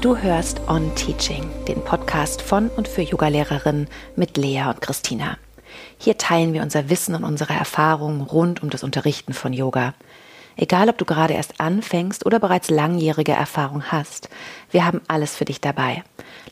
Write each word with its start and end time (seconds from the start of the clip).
Du 0.00 0.16
hörst 0.16 0.62
On 0.66 0.94
Teaching, 0.94 1.44
den 1.68 1.84
Podcast 1.84 2.40
von 2.40 2.70
und 2.70 2.88
für 2.88 3.02
Yogalehrerinnen 3.02 3.86
mit 4.16 4.38
Lea 4.38 4.62
und 4.70 4.80
Christina. 4.80 5.36
Hier 5.98 6.16
teilen 6.16 6.54
wir 6.54 6.62
unser 6.62 6.88
Wissen 6.88 7.14
und 7.14 7.22
unsere 7.22 7.52
Erfahrungen 7.52 8.22
rund 8.22 8.62
um 8.62 8.70
das 8.70 8.82
Unterrichten 8.82 9.34
von 9.34 9.52
Yoga. 9.52 9.92
Egal, 10.56 10.88
ob 10.88 10.96
du 10.96 11.04
gerade 11.04 11.34
erst 11.34 11.60
anfängst 11.60 12.24
oder 12.24 12.38
bereits 12.38 12.70
langjährige 12.70 13.32
Erfahrung 13.32 13.92
hast, 13.92 14.30
wir 14.70 14.86
haben 14.86 15.02
alles 15.06 15.36
für 15.36 15.44
dich 15.44 15.60
dabei. 15.60 16.02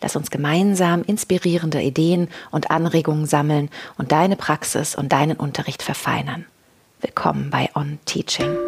Lass 0.02 0.14
uns 0.14 0.30
gemeinsam 0.30 1.02
inspirierende 1.02 1.80
Ideen 1.80 2.28
und 2.50 2.70
Anregungen 2.70 3.24
sammeln 3.24 3.70
und 3.96 4.12
deine 4.12 4.36
Praxis 4.36 4.94
und 4.94 5.10
deinen 5.10 5.38
Unterricht 5.38 5.82
verfeinern. 5.82 6.44
Willkommen 7.00 7.48
bei 7.48 7.70
On 7.74 7.98
Teaching. 8.04 8.58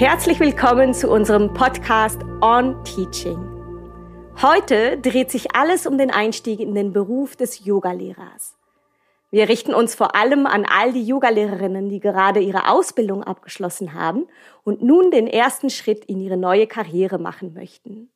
Herzlich 0.00 0.40
willkommen 0.40 0.94
zu 0.94 1.10
unserem 1.10 1.52
Podcast 1.52 2.22
On 2.40 2.82
Teaching. 2.84 3.36
Heute 4.40 4.96
dreht 4.96 5.30
sich 5.30 5.54
alles 5.54 5.86
um 5.86 5.98
den 5.98 6.10
Einstieg 6.10 6.58
in 6.58 6.74
den 6.74 6.94
Beruf 6.94 7.36
des 7.36 7.66
Yogalehrers. 7.66 8.56
Wir 9.30 9.50
richten 9.50 9.74
uns 9.74 9.94
vor 9.94 10.16
allem 10.16 10.46
an 10.46 10.64
all 10.64 10.94
die 10.94 11.04
Yogalehrerinnen, 11.04 11.90
die 11.90 12.00
gerade 12.00 12.40
ihre 12.40 12.70
Ausbildung 12.70 13.22
abgeschlossen 13.22 13.92
haben 13.92 14.26
und 14.64 14.82
nun 14.82 15.10
den 15.10 15.26
ersten 15.26 15.68
Schritt 15.68 16.06
in 16.06 16.18
ihre 16.22 16.38
neue 16.38 16.66
Karriere 16.66 17.18
machen 17.18 17.52
möchten. 17.52 18.10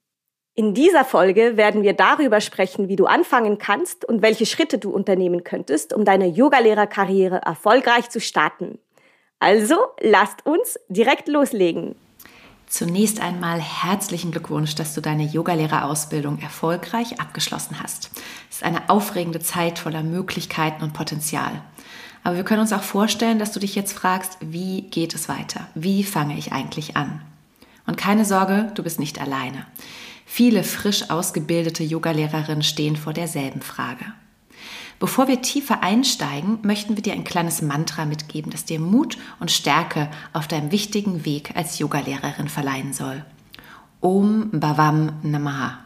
In 0.54 0.72
dieser 0.72 1.04
Folge 1.04 1.58
werden 1.58 1.82
wir 1.82 1.92
darüber 1.92 2.40
sprechen, 2.40 2.88
wie 2.88 2.96
du 2.96 3.04
anfangen 3.04 3.58
kannst 3.58 4.06
und 4.06 4.22
welche 4.22 4.46
Schritte 4.46 4.78
du 4.78 4.90
unternehmen 4.90 5.44
könntest, 5.44 5.92
um 5.92 6.06
deine 6.06 6.28
Yogalehrerkarriere 6.28 7.42
erfolgreich 7.44 8.08
zu 8.08 8.22
starten. 8.22 8.78
Also 9.38 9.77
lasst 10.00 10.46
uns 10.46 10.78
direkt 10.88 11.28
loslegen. 11.28 11.94
Zunächst 12.66 13.20
einmal 13.20 13.60
herzlichen 13.60 14.32
Glückwunsch, 14.32 14.74
dass 14.74 14.94
du 14.94 15.00
deine 15.00 15.24
Yogalehrerausbildung 15.24 16.41
erfolgreich 16.41 17.20
abgeschlossen 17.20 17.80
hast. 17.80 18.10
Es 18.50 18.56
ist 18.56 18.64
eine 18.64 18.91
aufregende 18.91 19.41
Zeit 19.41 19.78
voller 19.78 20.02
Möglichkeiten 20.02 20.82
und 20.82 20.92
Potenzial. 20.92 21.62
Aber 22.24 22.36
wir 22.36 22.44
können 22.44 22.62
uns 22.62 22.72
auch 22.72 22.82
vorstellen, 22.82 23.38
dass 23.38 23.52
du 23.52 23.60
dich 23.60 23.74
jetzt 23.74 23.92
fragst, 23.92 24.38
wie 24.41 24.82
geht 24.82 25.14
es 25.14 25.28
weiter? 25.28 25.69
Wie 25.74 26.02
fange 26.02 26.36
ich 26.38 26.52
eigentlich 26.52 26.96
an? 26.96 27.20
Und 27.86 27.98
keine 27.98 28.24
Sorge, 28.24 28.72
du 28.74 28.82
bist 28.82 28.98
nicht 28.98 29.20
alleine. 29.20 29.66
Viele 30.24 30.64
frisch 30.64 31.10
ausgebildete 31.10 31.84
Yogalehrerinnen 31.84 32.62
stehen 32.62 32.96
vor 32.96 33.12
derselben 33.12 33.60
Frage. 33.60 34.06
Bevor 35.00 35.28
wir 35.28 35.42
tiefer 35.42 35.83
einsteigen, 35.83 36.59
möchten 36.62 36.97
wir 36.97 37.03
dir 37.03 37.12
ein 37.12 37.25
kleines 37.25 37.62
Mantra 37.62 38.05
mitgeben, 38.05 38.50
das 38.50 38.64
dir 38.64 38.81
Mut 38.81 39.19
und 39.41 39.50
Stärke 39.50 40.09
auf 40.33 40.48
deinem 40.48 40.70
wichtigen 40.70 41.25
Weg 41.25 41.56
als 41.56 41.78
Yogalehrerin 41.78 42.48
verleihen 42.48 42.92
soll. 42.92 43.25
Om 44.00 44.50
Bhavam 44.53 45.12
Namaha. 45.22 45.78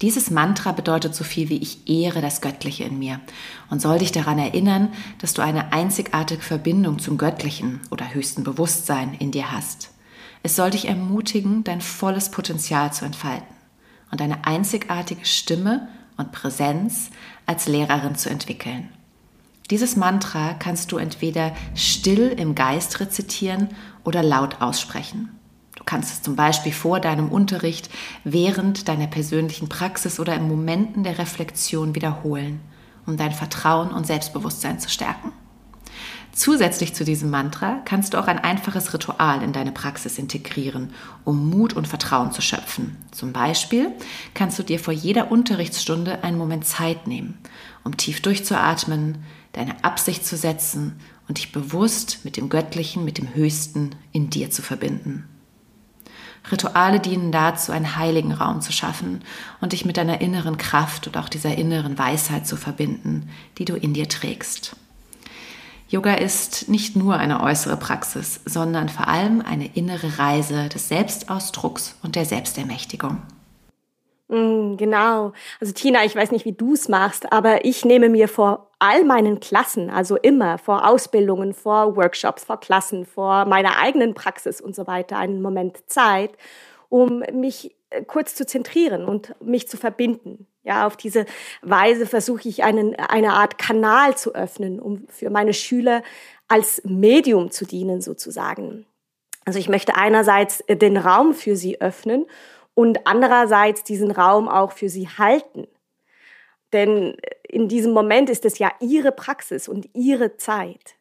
Dieses 0.00 0.30
Mantra 0.30 0.70
bedeutet 0.70 1.14
so 1.14 1.24
viel 1.24 1.48
wie 1.48 1.56
ich 1.56 1.88
ehre 1.88 2.20
das 2.20 2.40
Göttliche 2.40 2.84
in 2.84 3.00
mir 3.00 3.20
und 3.68 3.82
soll 3.82 3.98
dich 3.98 4.12
daran 4.12 4.38
erinnern, 4.38 4.90
dass 5.18 5.34
du 5.34 5.42
eine 5.42 5.72
einzigartige 5.72 6.42
Verbindung 6.42 7.00
zum 7.00 7.18
Göttlichen 7.18 7.80
oder 7.90 8.14
höchsten 8.14 8.44
Bewusstsein 8.44 9.14
in 9.18 9.32
dir 9.32 9.50
hast. 9.50 9.90
Es 10.44 10.54
soll 10.54 10.70
dich 10.70 10.86
ermutigen, 10.86 11.64
dein 11.64 11.80
volles 11.80 12.30
Potenzial 12.30 12.92
zu 12.92 13.04
entfalten 13.04 13.56
und 14.12 14.22
eine 14.22 14.46
einzigartige 14.46 15.24
Stimme 15.24 15.88
und 16.16 16.30
Präsenz 16.30 17.10
als 17.48 17.66
Lehrerin 17.66 18.14
zu 18.14 18.28
entwickeln. 18.28 18.90
Dieses 19.70 19.96
Mantra 19.96 20.54
kannst 20.54 20.92
du 20.92 20.98
entweder 20.98 21.52
still 21.74 22.28
im 22.28 22.54
Geist 22.54 23.00
rezitieren 23.00 23.68
oder 24.04 24.22
laut 24.22 24.60
aussprechen. 24.60 25.30
Du 25.76 25.84
kannst 25.84 26.12
es 26.12 26.22
zum 26.22 26.36
Beispiel 26.36 26.72
vor 26.72 27.00
deinem 27.00 27.30
Unterricht, 27.30 27.90
während 28.24 28.88
deiner 28.88 29.06
persönlichen 29.06 29.68
Praxis 29.68 30.20
oder 30.20 30.34
in 30.34 30.48
Momenten 30.48 31.04
der 31.04 31.18
Reflexion 31.18 31.94
wiederholen, 31.94 32.60
um 33.06 33.16
dein 33.16 33.32
Vertrauen 33.32 33.90
und 33.90 34.06
Selbstbewusstsein 34.06 34.80
zu 34.80 34.88
stärken. 34.90 35.32
Zusätzlich 36.38 36.94
zu 36.94 37.04
diesem 37.04 37.30
Mantra 37.30 37.80
kannst 37.84 38.14
du 38.14 38.18
auch 38.18 38.28
ein 38.28 38.38
einfaches 38.38 38.94
Ritual 38.94 39.42
in 39.42 39.52
deine 39.52 39.72
Praxis 39.72 40.18
integrieren, 40.18 40.92
um 41.24 41.50
Mut 41.50 41.72
und 41.72 41.88
Vertrauen 41.88 42.30
zu 42.30 42.42
schöpfen. 42.42 42.96
Zum 43.10 43.32
Beispiel 43.32 43.90
kannst 44.34 44.56
du 44.56 44.62
dir 44.62 44.78
vor 44.78 44.94
jeder 44.94 45.32
Unterrichtsstunde 45.32 46.22
einen 46.22 46.38
Moment 46.38 46.64
Zeit 46.64 47.08
nehmen, 47.08 47.38
um 47.82 47.96
tief 47.96 48.22
durchzuatmen, 48.22 49.18
deine 49.52 49.82
Absicht 49.82 50.24
zu 50.24 50.36
setzen 50.36 51.00
und 51.26 51.38
dich 51.38 51.50
bewusst 51.50 52.20
mit 52.24 52.36
dem 52.36 52.50
Göttlichen, 52.50 53.04
mit 53.04 53.18
dem 53.18 53.34
Höchsten 53.34 53.96
in 54.12 54.30
dir 54.30 54.52
zu 54.52 54.62
verbinden. 54.62 55.28
Rituale 56.52 57.00
dienen 57.00 57.32
dazu, 57.32 57.72
einen 57.72 57.96
heiligen 57.96 58.30
Raum 58.30 58.60
zu 58.60 58.70
schaffen 58.70 59.22
und 59.60 59.72
dich 59.72 59.84
mit 59.84 59.96
deiner 59.96 60.20
inneren 60.20 60.56
Kraft 60.56 61.08
und 61.08 61.16
auch 61.16 61.28
dieser 61.28 61.58
inneren 61.58 61.98
Weisheit 61.98 62.46
zu 62.46 62.56
verbinden, 62.56 63.28
die 63.58 63.64
du 63.64 63.74
in 63.74 63.92
dir 63.92 64.08
trägst. 64.08 64.76
Yoga 65.88 66.14
ist 66.14 66.68
nicht 66.68 66.96
nur 66.96 67.16
eine 67.16 67.42
äußere 67.42 67.78
Praxis, 67.78 68.40
sondern 68.44 68.90
vor 68.90 69.08
allem 69.08 69.40
eine 69.40 69.74
innere 69.74 70.18
Reise 70.18 70.68
des 70.68 70.88
Selbstausdrucks 70.88 71.96
und 72.02 72.14
der 72.14 72.26
Selbstermächtigung. 72.26 73.22
Mm, 74.28 74.76
genau. 74.76 75.32
Also 75.60 75.72
Tina, 75.72 76.04
ich 76.04 76.14
weiß 76.14 76.30
nicht, 76.30 76.44
wie 76.44 76.52
du 76.52 76.74
es 76.74 76.88
machst, 76.88 77.32
aber 77.32 77.64
ich 77.64 77.86
nehme 77.86 78.10
mir 78.10 78.28
vor 78.28 78.70
all 78.78 79.04
meinen 79.04 79.40
Klassen, 79.40 79.88
also 79.88 80.16
immer 80.16 80.58
vor 80.58 80.86
Ausbildungen, 80.86 81.54
vor 81.54 81.96
Workshops, 81.96 82.44
vor 82.44 82.60
Klassen, 82.60 83.06
vor 83.06 83.46
meiner 83.46 83.78
eigenen 83.78 84.12
Praxis 84.12 84.60
und 84.60 84.76
so 84.76 84.86
weiter, 84.86 85.16
einen 85.16 85.40
Moment 85.40 85.90
Zeit, 85.90 86.32
um 86.90 87.22
mich 87.32 87.74
äh, 87.88 88.04
kurz 88.04 88.34
zu 88.34 88.44
zentrieren 88.44 89.06
und 89.06 89.34
mich 89.40 89.68
zu 89.68 89.78
verbinden. 89.78 90.46
Ja, 90.68 90.86
auf 90.86 90.98
diese 90.98 91.24
Weise 91.62 92.04
versuche 92.04 92.46
ich 92.46 92.62
einen, 92.62 92.94
eine 92.94 93.32
Art 93.32 93.56
Kanal 93.56 94.18
zu 94.18 94.34
öffnen, 94.34 94.80
um 94.80 95.08
für 95.08 95.30
meine 95.30 95.54
Schüler 95.54 96.02
als 96.46 96.82
Medium 96.84 97.50
zu 97.50 97.64
dienen 97.64 98.02
sozusagen. 98.02 98.84
Also 99.46 99.58
ich 99.58 99.70
möchte 99.70 99.96
einerseits 99.96 100.62
den 100.68 100.98
Raum 100.98 101.32
für 101.32 101.56
sie 101.56 101.80
öffnen 101.80 102.26
und 102.74 103.06
andererseits 103.06 103.82
diesen 103.82 104.10
Raum 104.10 104.46
auch 104.46 104.72
für 104.72 104.90
sie 104.90 105.08
halten. 105.08 105.66
Denn 106.74 107.16
in 107.44 107.68
diesem 107.68 107.92
Moment 107.92 108.28
ist 108.28 108.44
es 108.44 108.58
ja 108.58 108.70
ihre 108.78 109.10
Praxis 109.10 109.68
und 109.68 109.88
ihre 109.94 110.36
Zeit. 110.36 110.96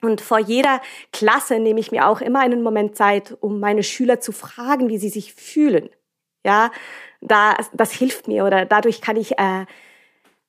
Und 0.00 0.22
vor 0.22 0.38
jeder 0.38 0.80
Klasse 1.12 1.58
nehme 1.58 1.80
ich 1.80 1.92
mir 1.92 2.08
auch 2.08 2.22
immer 2.22 2.40
einen 2.40 2.62
Moment 2.62 2.96
Zeit, 2.96 3.36
um 3.40 3.60
meine 3.60 3.82
Schüler 3.82 4.20
zu 4.20 4.32
fragen, 4.32 4.88
wie 4.88 4.96
sie 4.96 5.10
sich 5.10 5.34
fühlen. 5.34 5.90
Ja, 6.46 6.70
da, 7.24 7.56
das 7.72 7.92
hilft 7.92 8.28
mir 8.28 8.44
oder 8.44 8.64
dadurch 8.64 9.00
kann 9.00 9.16
ich 9.16 9.38
äh, 9.38 9.66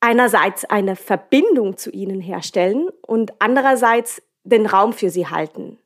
einerseits 0.00 0.64
eine 0.64 0.94
Verbindung 0.94 1.76
zu 1.76 1.90
ihnen 1.90 2.20
herstellen 2.20 2.88
und 3.02 3.32
andererseits 3.40 4.22
den 4.44 4.66
Raum 4.66 4.92
für 4.92 5.10
sie 5.10 5.26
halten, 5.26 5.78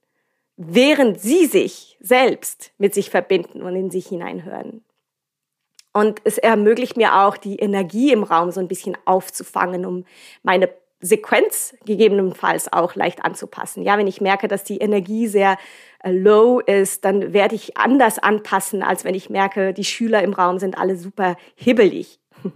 während 0.57 1.21
sie 1.21 1.47
sich 1.47 1.97
selbst 2.01 2.73
mit 2.77 2.93
sich 2.93 3.09
verbinden 3.09 3.63
und 3.63 3.77
in 3.77 3.91
sich 3.91 4.09
hineinhören. 4.09 4.85
Und 5.93 6.21
es 6.25 6.39
ermöglicht 6.39 6.97
mir 6.97 7.23
auch, 7.23 7.37
die 7.37 7.57
Energie 7.57 8.13
im 8.13 8.23
Raum 8.23 8.51
so 8.51 8.61
ein 8.61 8.69
bisschen 8.69 8.97
aufzufangen, 9.07 9.87
um 9.87 10.05
meine 10.43 10.69
Sequenz 11.01 11.75
gegebenenfalls 11.85 12.73
auch 12.73 12.95
leicht 12.95 13.25
anzupassen. 13.25 13.83
Ja, 13.83 13.97
wenn 13.97 14.07
ich 14.07 14.21
merke, 14.21 14.49
dass 14.49 14.65
die 14.65 14.79
Energie 14.79 15.27
sehr 15.29 15.57
äh, 16.03 16.13
low 16.13 16.61
ist, 16.61 17.05
dann 17.05 17.33
werde 17.33 17.55
ich 17.55 17.77
anders 17.77 18.19
anpassen, 18.19 18.83
als 18.83 19.05
wenn 19.05 19.15
ich 19.15 19.31
merke, 19.31 19.73
die 19.73 19.85
Schüler 19.85 20.23
im 20.23 20.35
Raum 20.35 20.59
sind 20.59 20.77
alle 20.77 20.97
super 20.97 21.37
hibbelig. 21.55 22.21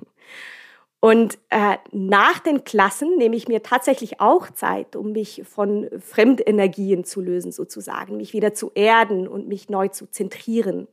Und 1.00 1.36
äh, 1.50 1.76
nach 1.92 2.38
den 2.38 2.64
Klassen 2.64 3.18
nehme 3.18 3.36
ich 3.36 3.46
mir 3.46 3.62
tatsächlich 3.62 4.20
auch 4.20 4.48
Zeit, 4.50 4.96
um 4.96 5.12
mich 5.12 5.42
von 5.44 5.90
Fremdenergien 5.98 7.04
zu 7.04 7.20
lösen, 7.20 7.52
sozusagen, 7.52 8.16
mich 8.16 8.32
wieder 8.32 8.54
zu 8.54 8.72
erden 8.74 9.28
und 9.28 9.46
mich 9.46 9.68
neu 9.68 9.88
zu 9.88 10.06
zentrieren. 10.06 10.88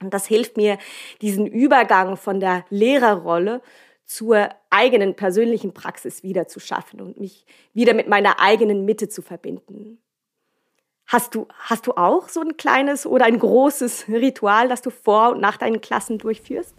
Und 0.00 0.14
das 0.14 0.26
hilft 0.26 0.56
mir, 0.56 0.78
diesen 1.20 1.48
Übergang 1.48 2.16
von 2.16 2.38
der 2.38 2.64
Lehrerrolle 2.70 3.60
zur 4.06 4.50
eigenen 4.70 5.14
persönlichen 5.14 5.72
Praxis 5.72 6.22
wieder 6.22 6.46
zu 6.46 6.60
schaffen 6.60 7.00
und 7.00 7.18
mich 7.18 7.46
wieder 7.72 7.94
mit 7.94 8.08
meiner 8.08 8.40
eigenen 8.40 8.84
Mitte 8.84 9.08
zu 9.08 9.22
verbinden. 9.22 9.98
Hast 11.06 11.34
du, 11.34 11.46
hast 11.58 11.86
du 11.86 11.92
auch 11.92 12.28
so 12.28 12.40
ein 12.40 12.56
kleines 12.56 13.06
oder 13.06 13.26
ein 13.26 13.38
großes 13.38 14.08
Ritual, 14.08 14.68
das 14.68 14.80
du 14.80 14.90
vor 14.90 15.32
und 15.32 15.40
nach 15.40 15.58
deinen 15.58 15.80
Klassen 15.80 16.18
durchführst? 16.18 16.74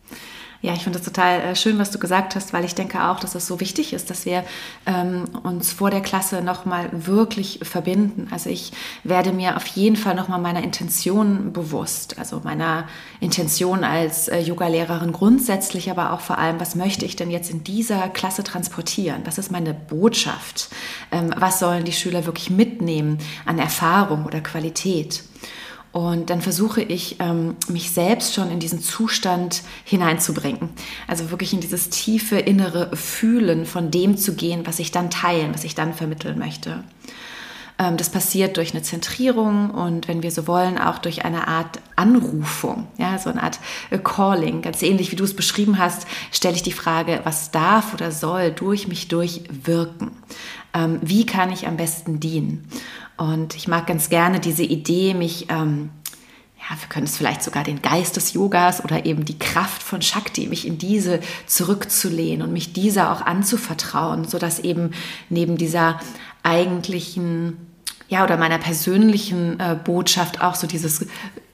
Ja, 0.61 0.73
ich 0.73 0.83
finde 0.83 0.97
das 0.97 1.05
total 1.05 1.41
äh, 1.41 1.55
schön, 1.55 1.77
was 1.77 1.91
du 1.91 1.99
gesagt 1.99 2.35
hast, 2.35 2.53
weil 2.53 2.65
ich 2.65 2.73
denke 2.73 3.03
auch, 3.03 3.19
dass 3.19 3.35
es 3.35 3.45
so 3.45 3.59
wichtig 3.59 3.93
ist, 3.93 4.09
dass 4.09 4.25
wir 4.25 4.43
ähm, 4.85 5.25
uns 5.43 5.73
vor 5.73 5.91
der 5.91 6.01
Klasse 6.01 6.41
nochmal 6.41 6.89
wirklich 6.91 7.59
verbinden. 7.63 8.27
Also 8.31 8.49
ich 8.49 8.71
werde 9.03 9.31
mir 9.33 9.57
auf 9.57 9.67
jeden 9.67 9.95
Fall 9.95 10.15
nochmal 10.15 10.39
meiner 10.39 10.63
Intention 10.63 11.53
bewusst, 11.53 12.17
also 12.17 12.41
meiner 12.43 12.87
Intention 13.19 13.83
als 13.83 14.27
äh, 14.27 14.39
Yoga-Lehrerin 14.39 15.11
grundsätzlich, 15.11 15.91
aber 15.91 16.13
auch 16.13 16.21
vor 16.21 16.37
allem, 16.37 16.59
was 16.59 16.75
möchte 16.75 17.05
ich 17.05 17.15
denn 17.15 17.29
jetzt 17.29 17.51
in 17.51 17.63
dieser 17.63 18.09
Klasse 18.09 18.43
transportieren? 18.43 19.21
Was 19.25 19.37
ist 19.37 19.51
meine 19.51 19.73
Botschaft? 19.73 20.69
Ähm, 21.11 21.33
was 21.37 21.59
sollen 21.59 21.83
die 21.83 21.93
Schüler 21.93 22.25
wirklich 22.25 22.49
mitnehmen 22.49 23.19
an? 23.45 23.59
Erfahrung 23.65 24.25
oder 24.25 24.41
Qualität. 24.41 25.23
Und 25.95 26.29
dann 26.29 26.41
versuche 26.41 26.81
ich, 26.81 27.21
ähm, 27.21 27.55
mich 27.69 27.91
selbst 27.91 28.33
schon 28.33 28.51
in 28.51 28.59
diesen 28.59 28.81
Zustand 28.81 29.63
hineinzubringen. 29.85 30.71
Also 31.07 31.31
wirklich 31.31 31.53
in 31.53 31.61
dieses 31.61 31.89
tiefe 31.89 32.37
innere 32.37 32.93
Fühlen 32.97 33.65
von 33.65 33.91
dem 33.91 34.17
zu 34.17 34.35
gehen, 34.35 34.67
was 34.67 34.79
ich 34.79 34.91
dann 34.91 35.09
teilen, 35.09 35.53
was 35.53 35.63
ich 35.63 35.73
dann 35.73 35.93
vermitteln 35.93 36.37
möchte. 36.37 36.83
Ähm, 37.77 37.97
das 37.97 38.09
passiert 38.09 38.57
durch 38.57 38.73
eine 38.73 38.83
Zentrierung 38.83 39.71
und 39.71 40.07
wenn 40.07 40.23
wir 40.23 40.31
so 40.31 40.47
wollen, 40.47 40.77
auch 40.77 40.97
durch 40.97 41.25
eine 41.25 41.47
Art 41.47 41.79
Anrufung, 41.95 42.87
ja, 42.97 43.17
so 43.17 43.29
eine 43.29 43.43
Art 43.43 43.59
äh, 43.89 43.97
Calling. 43.97 44.61
Ganz 44.61 44.81
ähnlich 44.81 45.11
wie 45.11 45.15
du 45.15 45.23
es 45.23 45.35
beschrieben 45.35 45.77
hast, 45.77 46.07
stelle 46.31 46.55
ich 46.55 46.63
die 46.63 46.71
Frage, 46.71 47.21
was 47.23 47.51
darf 47.51 47.93
oder 47.93 48.11
soll 48.11 48.51
durch 48.51 48.87
mich 48.87 49.07
durchwirken? 49.07 50.11
Ähm, 50.73 50.99
wie 51.01 51.25
kann 51.25 51.51
ich 51.51 51.67
am 51.67 51.77
besten 51.77 52.19
dienen? 52.19 52.67
Und 53.17 53.55
ich 53.55 53.67
mag 53.67 53.87
ganz 53.87 54.09
gerne 54.09 54.39
diese 54.39 54.63
Idee, 54.63 55.13
mich, 55.13 55.49
ähm, 55.49 55.89
ja, 56.57 56.75
wir 56.79 56.89
können 56.89 57.05
es 57.05 57.17
vielleicht 57.17 57.43
sogar 57.43 57.63
den 57.63 57.81
Geist 57.81 58.15
des 58.15 58.33
Yogas 58.33 58.83
oder 58.83 59.05
eben 59.05 59.23
die 59.23 59.39
Kraft 59.39 59.83
von 59.83 60.01
Shakti, 60.01 60.47
mich 60.47 60.67
in 60.67 60.77
diese 60.77 61.19
zurückzulehnen 61.45 62.45
und 62.45 62.53
mich 62.53 62.73
dieser 62.73 63.11
auch 63.11 63.21
anzuvertrauen, 63.21 64.25
sodass 64.25 64.59
eben 64.59 64.91
neben 65.29 65.57
dieser 65.57 65.99
eigentlichen, 66.45 67.57
ja, 68.07 68.23
oder 68.23 68.37
meiner 68.37 68.57
persönlichen 68.57 69.59
äh, 69.59 69.75
Botschaft 69.83 70.41
auch 70.41 70.55
so 70.55 70.67
dieses 70.67 71.07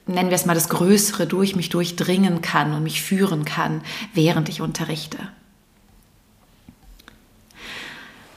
nennen 0.06 0.30
wir 0.30 0.34
es 0.34 0.46
mal 0.46 0.54
das 0.54 0.68
Größere 0.68 1.26
durch 1.26 1.56
mich 1.56 1.68
durchdringen 1.68 2.42
kann 2.42 2.72
und 2.72 2.82
mich 2.82 3.02
führen 3.02 3.44
kann, 3.44 3.82
während 4.14 4.48
ich 4.48 4.60
unterrichte. 4.60 5.18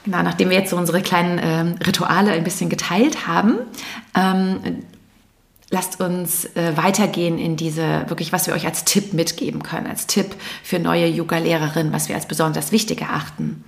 Genau, 0.04 0.22
nachdem 0.22 0.50
wir 0.50 0.56
jetzt 0.56 0.70
so 0.70 0.76
unsere 0.76 1.02
kleinen 1.02 1.40
ähm, 1.42 1.74
Rituale 1.84 2.30
ein 2.30 2.44
bisschen 2.44 2.70
geteilt 2.70 3.26
haben, 3.26 3.58
ähm, 4.14 4.84
lasst 5.70 6.00
uns 6.00 6.44
äh, 6.54 6.76
weitergehen 6.76 7.38
in 7.38 7.56
diese, 7.56 8.08
wirklich, 8.08 8.32
was 8.32 8.46
wir 8.46 8.54
euch 8.54 8.66
als 8.66 8.84
Tipp 8.84 9.12
mitgeben 9.12 9.64
können, 9.64 9.88
als 9.88 10.06
Tipp 10.06 10.36
für 10.62 10.78
neue 10.78 11.06
Yoga-Lehrerinnen, 11.06 11.92
was 11.92 12.08
wir 12.08 12.14
als 12.14 12.26
besonders 12.26 12.70
wichtig 12.70 13.00
erachten. 13.00 13.64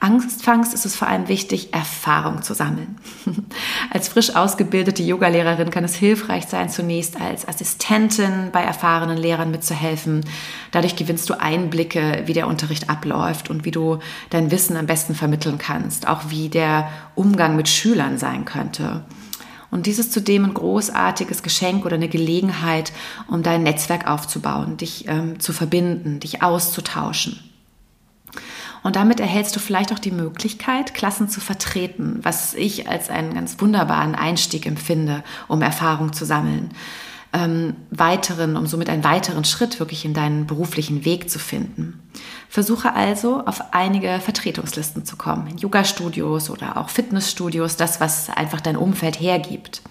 Anfangs 0.00 0.74
ist 0.74 0.84
es 0.84 0.94
vor 0.94 1.08
allem 1.08 1.26
wichtig, 1.26 1.72
Erfahrung 1.72 2.42
zu 2.42 2.54
sammeln. 2.54 2.98
als 3.90 4.08
frisch 4.08 4.36
ausgebildete 4.36 5.02
Yogalehrerin 5.02 5.70
kann 5.70 5.82
es 5.82 5.96
hilfreich 5.96 6.46
sein, 6.46 6.68
zunächst 6.68 7.20
als 7.20 7.48
Assistentin 7.48 8.50
bei 8.52 8.62
erfahrenen 8.62 9.16
Lehrern 9.16 9.50
mitzuhelfen. 9.50 10.24
Dadurch 10.70 10.94
gewinnst 10.96 11.28
du 11.30 11.40
Einblicke, 11.40 12.22
wie 12.26 12.34
der 12.34 12.46
Unterricht 12.46 12.90
abläuft 12.90 13.50
und 13.50 13.64
wie 13.64 13.72
du 13.72 13.98
dein 14.30 14.50
Wissen 14.50 14.76
am 14.76 14.86
besten 14.86 15.14
vermitteln 15.14 15.58
kannst, 15.58 16.06
auch 16.06 16.24
wie 16.28 16.48
der 16.48 16.90
Umgang 17.16 17.56
mit 17.56 17.68
Schülern 17.68 18.18
sein 18.18 18.44
könnte. 18.44 19.02
Und 19.70 19.86
dies 19.86 19.98
ist 19.98 20.12
zudem 20.12 20.44
ein 20.44 20.54
großartiges 20.54 21.42
Geschenk 21.42 21.84
oder 21.84 21.96
eine 21.96 22.08
Gelegenheit, 22.08 22.92
um 23.26 23.42
dein 23.42 23.62
Netzwerk 23.62 24.08
aufzubauen, 24.08 24.76
dich 24.76 25.06
ähm, 25.08 25.40
zu 25.40 25.52
verbinden, 25.52 26.20
dich 26.20 26.42
auszutauschen. 26.42 27.38
Und 28.82 28.96
damit 28.96 29.20
erhältst 29.20 29.54
du 29.56 29.60
vielleicht 29.60 29.92
auch 29.92 29.98
die 29.98 30.12
Möglichkeit, 30.12 30.94
Klassen 30.94 31.28
zu 31.28 31.40
vertreten, 31.40 32.20
was 32.22 32.54
ich 32.54 32.88
als 32.88 33.10
einen 33.10 33.34
ganz 33.34 33.60
wunderbaren 33.60 34.14
Einstieg 34.14 34.66
empfinde, 34.66 35.24
um 35.48 35.60
Erfahrung 35.60 36.12
zu 36.12 36.24
sammeln 36.24 36.70
ähm, 37.32 37.76
weiteren, 37.90 38.56
um 38.56 38.66
somit 38.66 38.88
einen 38.88 39.04
weiteren 39.04 39.44
Schritt 39.44 39.78
wirklich 39.80 40.04
in 40.04 40.14
deinen 40.14 40.46
beruflichen 40.46 41.04
Weg 41.04 41.28
zu 41.28 41.38
finden. 41.38 42.00
Versuche 42.48 42.94
also 42.94 43.44
auf 43.44 43.74
einige 43.74 44.20
Vertretungslisten 44.20 45.04
zu 45.04 45.16
kommen, 45.16 45.48
in 45.48 45.58
Yoga-Studios 45.58 46.48
oder 46.48 46.78
auch 46.78 46.88
Fitnessstudios, 46.88 47.76
das, 47.76 48.00
was 48.00 48.30
einfach 48.30 48.60
dein 48.60 48.76
Umfeld 48.76 49.20
hergibt. 49.20 49.82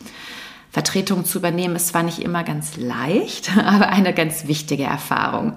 Vertretung 0.71 1.25
zu 1.25 1.39
übernehmen 1.39 1.75
ist 1.75 1.88
zwar 1.88 2.04
nicht 2.04 2.19
immer 2.19 2.44
ganz 2.44 2.77
leicht, 2.77 3.57
aber 3.65 3.89
eine 3.89 4.13
ganz 4.13 4.48
wichtige 4.48 4.83
Erfahrung. 4.83 5.56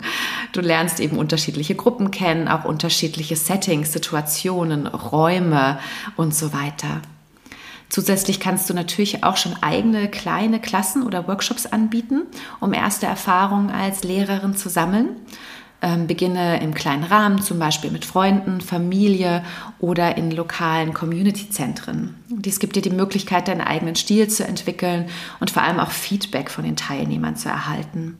Du 0.52 0.60
lernst 0.60 1.00
eben 1.00 1.18
unterschiedliche 1.18 1.74
Gruppen 1.74 2.10
kennen, 2.10 2.48
auch 2.48 2.64
unterschiedliche 2.64 3.36
Settings, 3.36 3.92
Situationen, 3.92 4.86
Räume 4.86 5.78
und 6.16 6.34
so 6.34 6.52
weiter. 6.52 7.02
Zusätzlich 7.90 8.38
kannst 8.38 8.70
du 8.70 8.74
natürlich 8.74 9.24
auch 9.24 9.36
schon 9.36 9.54
eigene 9.62 10.08
kleine 10.08 10.60
Klassen 10.60 11.02
oder 11.02 11.26
Workshops 11.26 11.66
anbieten, 11.66 12.22
um 12.60 12.72
erste 12.72 13.06
Erfahrungen 13.06 13.70
als 13.70 14.04
Lehrerin 14.04 14.56
zu 14.56 14.68
sammeln. 14.68 15.16
Ähm, 15.82 16.06
beginne 16.06 16.62
im 16.62 16.74
kleinen 16.74 17.04
Rahmen, 17.04 17.40
zum 17.40 17.58
Beispiel 17.58 17.90
mit 17.90 18.04
Freunden, 18.04 18.60
Familie 18.60 19.42
oder 19.78 20.18
in 20.18 20.30
lokalen 20.30 20.92
Community-Zentren. 20.92 22.16
Dies 22.28 22.58
gibt 22.58 22.76
dir 22.76 22.82
die 22.82 22.90
Möglichkeit, 22.90 23.48
deinen 23.48 23.62
eigenen 23.62 23.96
Stil 23.96 24.28
zu 24.28 24.46
entwickeln 24.46 25.08
und 25.40 25.50
vor 25.50 25.62
allem 25.62 25.80
auch 25.80 25.90
Feedback 25.90 26.50
von 26.50 26.64
den 26.64 26.76
Teilnehmern 26.76 27.36
zu 27.36 27.48
erhalten. 27.48 28.18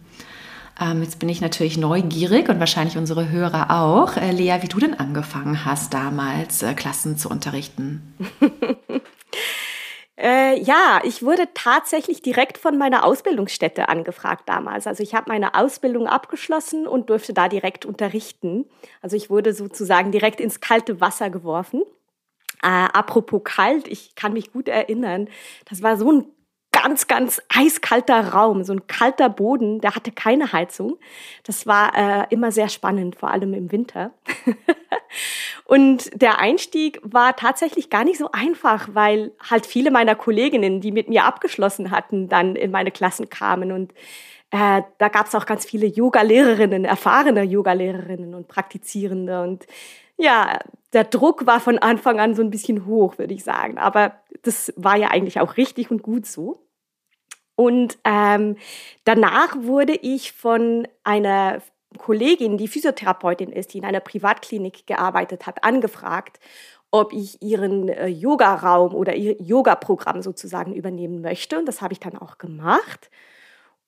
Ähm, 0.81 1.03
jetzt 1.03 1.19
bin 1.19 1.29
ich 1.29 1.43
natürlich 1.43 1.77
neugierig 1.77 2.49
und 2.49 2.59
wahrscheinlich 2.61 2.97
unsere 2.97 3.29
Hörer 3.29 3.71
auch. 3.71 4.17
Äh, 4.17 4.33
Lea, 4.33 4.57
wie 4.63 4.69
du 4.69 4.79
denn 4.79 4.99
angefangen 4.99 5.67
hast, 5.67 5.93
damals 5.93 6.63
äh, 6.63 6.73
Klassen 6.73 7.19
zu 7.19 7.29
unterrichten? 7.29 8.15
Äh, 10.21 10.61
ja, 10.61 11.01
ich 11.03 11.23
wurde 11.23 11.49
tatsächlich 11.55 12.21
direkt 12.21 12.59
von 12.59 12.77
meiner 12.77 13.05
Ausbildungsstätte 13.05 13.89
angefragt 13.89 14.47
damals. 14.47 14.87
Also 14.87 15.03
ich 15.03 15.15
habe 15.15 15.31
meine 15.31 15.55
Ausbildung 15.55 16.07
abgeschlossen 16.07 16.87
und 16.87 17.09
durfte 17.09 17.33
da 17.33 17.49
direkt 17.49 17.87
unterrichten. 17.87 18.67
Also 19.01 19.17
ich 19.17 19.31
wurde 19.31 19.55
sozusagen 19.55 20.13
direkt 20.13 20.41
ins 20.41 20.61
kalte 20.61 21.01
Wasser 21.01 21.31
geworfen. 21.31 21.83
Äh, 22.63 22.67
apropos 22.67 23.41
kalt, 23.45 23.89
ich 23.89 24.15
kann 24.15 24.35
mich 24.35 24.53
gut 24.53 24.69
erinnern, 24.69 25.29
das 25.65 25.83
war 25.83 25.97
so 25.97 26.13
ein 26.13 26.25
ganz, 26.83 27.07
ganz 27.07 27.43
eiskalter 27.49 28.29
Raum, 28.29 28.65
so 28.65 28.73
ein 28.73 28.87
kalter 28.87 29.29
Boden, 29.29 29.81
der 29.81 29.95
hatte 29.95 30.13
keine 30.13 30.53
Heizung. 30.53 30.99
Das 31.45 31.67
war 31.67 31.97
äh, 31.97 32.27
immer 32.31 32.53
sehr 32.53 32.69
spannend, 32.69 33.17
vor 33.17 33.31
allem 33.31 33.53
im 33.55 33.71
Winter. 33.71 34.13
und 35.65 36.11
der 36.21 36.39
Einstieg 36.39 37.01
war 37.03 37.37
tatsächlich 37.37 37.91
gar 37.91 38.05
nicht 38.05 38.19
so 38.19 38.31
einfach, 38.33 38.89
weil 38.93 39.33
halt 39.49 39.67
viele 39.67 39.91
meiner 39.91 40.15
Kolleginnen, 40.15 40.81
die 40.81 40.93
mit 40.93 41.09
mir 41.09 41.25
abgeschlossen 41.25 41.91
hatten, 41.91 42.29
dann 42.29 42.57
in 42.57 42.71
meine 42.71 42.91
Klassen 42.91 43.29
kamen 43.29 43.73
und 43.73 43.93
äh, 44.51 44.83
da 44.99 45.09
gab 45.09 45.27
es 45.27 45.35
auch 45.35 45.47
ganz 45.47 45.65
viele 45.65 45.87
Yoga-Lehrerinnen, 45.87 46.85
erfahrene 46.85 47.45
Yoga-Lehrerinnen 47.45 48.35
und 48.35 48.49
Praktizierende. 48.49 49.43
Und 49.43 49.67
ja, 50.17 50.59
der 50.93 51.05
Druck 51.05 51.47
war 51.47 51.61
von 51.61 51.79
Anfang 51.79 52.19
an 52.19 52.35
so 52.35 52.43
ein 52.43 52.51
bisschen 52.51 52.85
hoch, 52.85 53.17
würde 53.19 53.33
ich 53.33 53.45
sagen. 53.45 53.79
Aber 53.79 54.15
das 54.43 54.73
war 54.77 54.97
ja 54.97 55.09
eigentlich 55.09 55.39
auch 55.39 55.57
richtig 55.57 55.93
und 55.93 56.03
gut 56.03 56.27
so. 56.27 56.59
Und 57.61 57.99
ähm, 58.05 58.57
danach 59.05 59.55
wurde 59.55 59.93
ich 59.93 60.33
von 60.33 60.89
einer 61.05 61.61
Kollegin, 61.99 62.57
die 62.57 62.69
Physiotherapeutin 62.69 63.53
ist, 63.53 63.75
die 63.75 63.79
in 63.79 63.85
einer 63.85 64.01
Privatklinik 64.01 64.87
gearbeitet 64.87 65.47
hat, 65.47 65.63
angefragt, 65.63 66.41
ob 66.91 67.13
ich 67.13 67.43
ihren 67.43 67.91
äh, 67.91 68.07
Yoga-Raum 68.07 68.95
oder 68.95 69.15
ihr 69.15 69.37
Yoga-Programm 69.43 70.23
sozusagen 70.23 70.75
übernehmen 70.75 71.21
möchte. 71.21 71.59
Und 71.59 71.67
das 71.69 71.83
habe 71.83 71.93
ich 71.93 72.01
dann 72.01 72.17
auch 72.17 72.39
gemacht. 72.39 73.11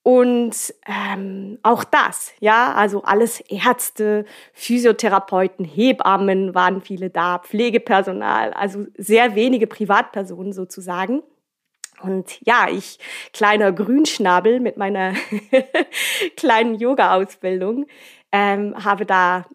Und 0.02 0.74
ähm, 0.86 1.58
auch 1.62 1.84
das, 1.84 2.32
ja, 2.40 2.74
also 2.74 3.04
alles 3.04 3.40
Ärzte, 3.40 4.26
Physiotherapeuten, 4.52 5.64
Hebammen 5.64 6.54
waren 6.54 6.82
viele 6.82 7.08
da, 7.08 7.38
Pflegepersonal, 7.38 8.52
also 8.52 8.84
sehr 8.98 9.34
wenige 9.34 9.66
Privatpersonen 9.66 10.52
sozusagen. 10.52 11.22
Und 12.02 12.40
ja, 12.44 12.66
ich, 12.70 12.98
kleiner 13.32 13.72
Grünschnabel 13.72 14.60
mit 14.60 14.76
meiner 14.76 15.14
kleinen 16.36 16.74
Yoga-Ausbildung, 16.74 17.86
ähm, 18.32 18.74
habe 18.84 19.06
da 19.06 19.46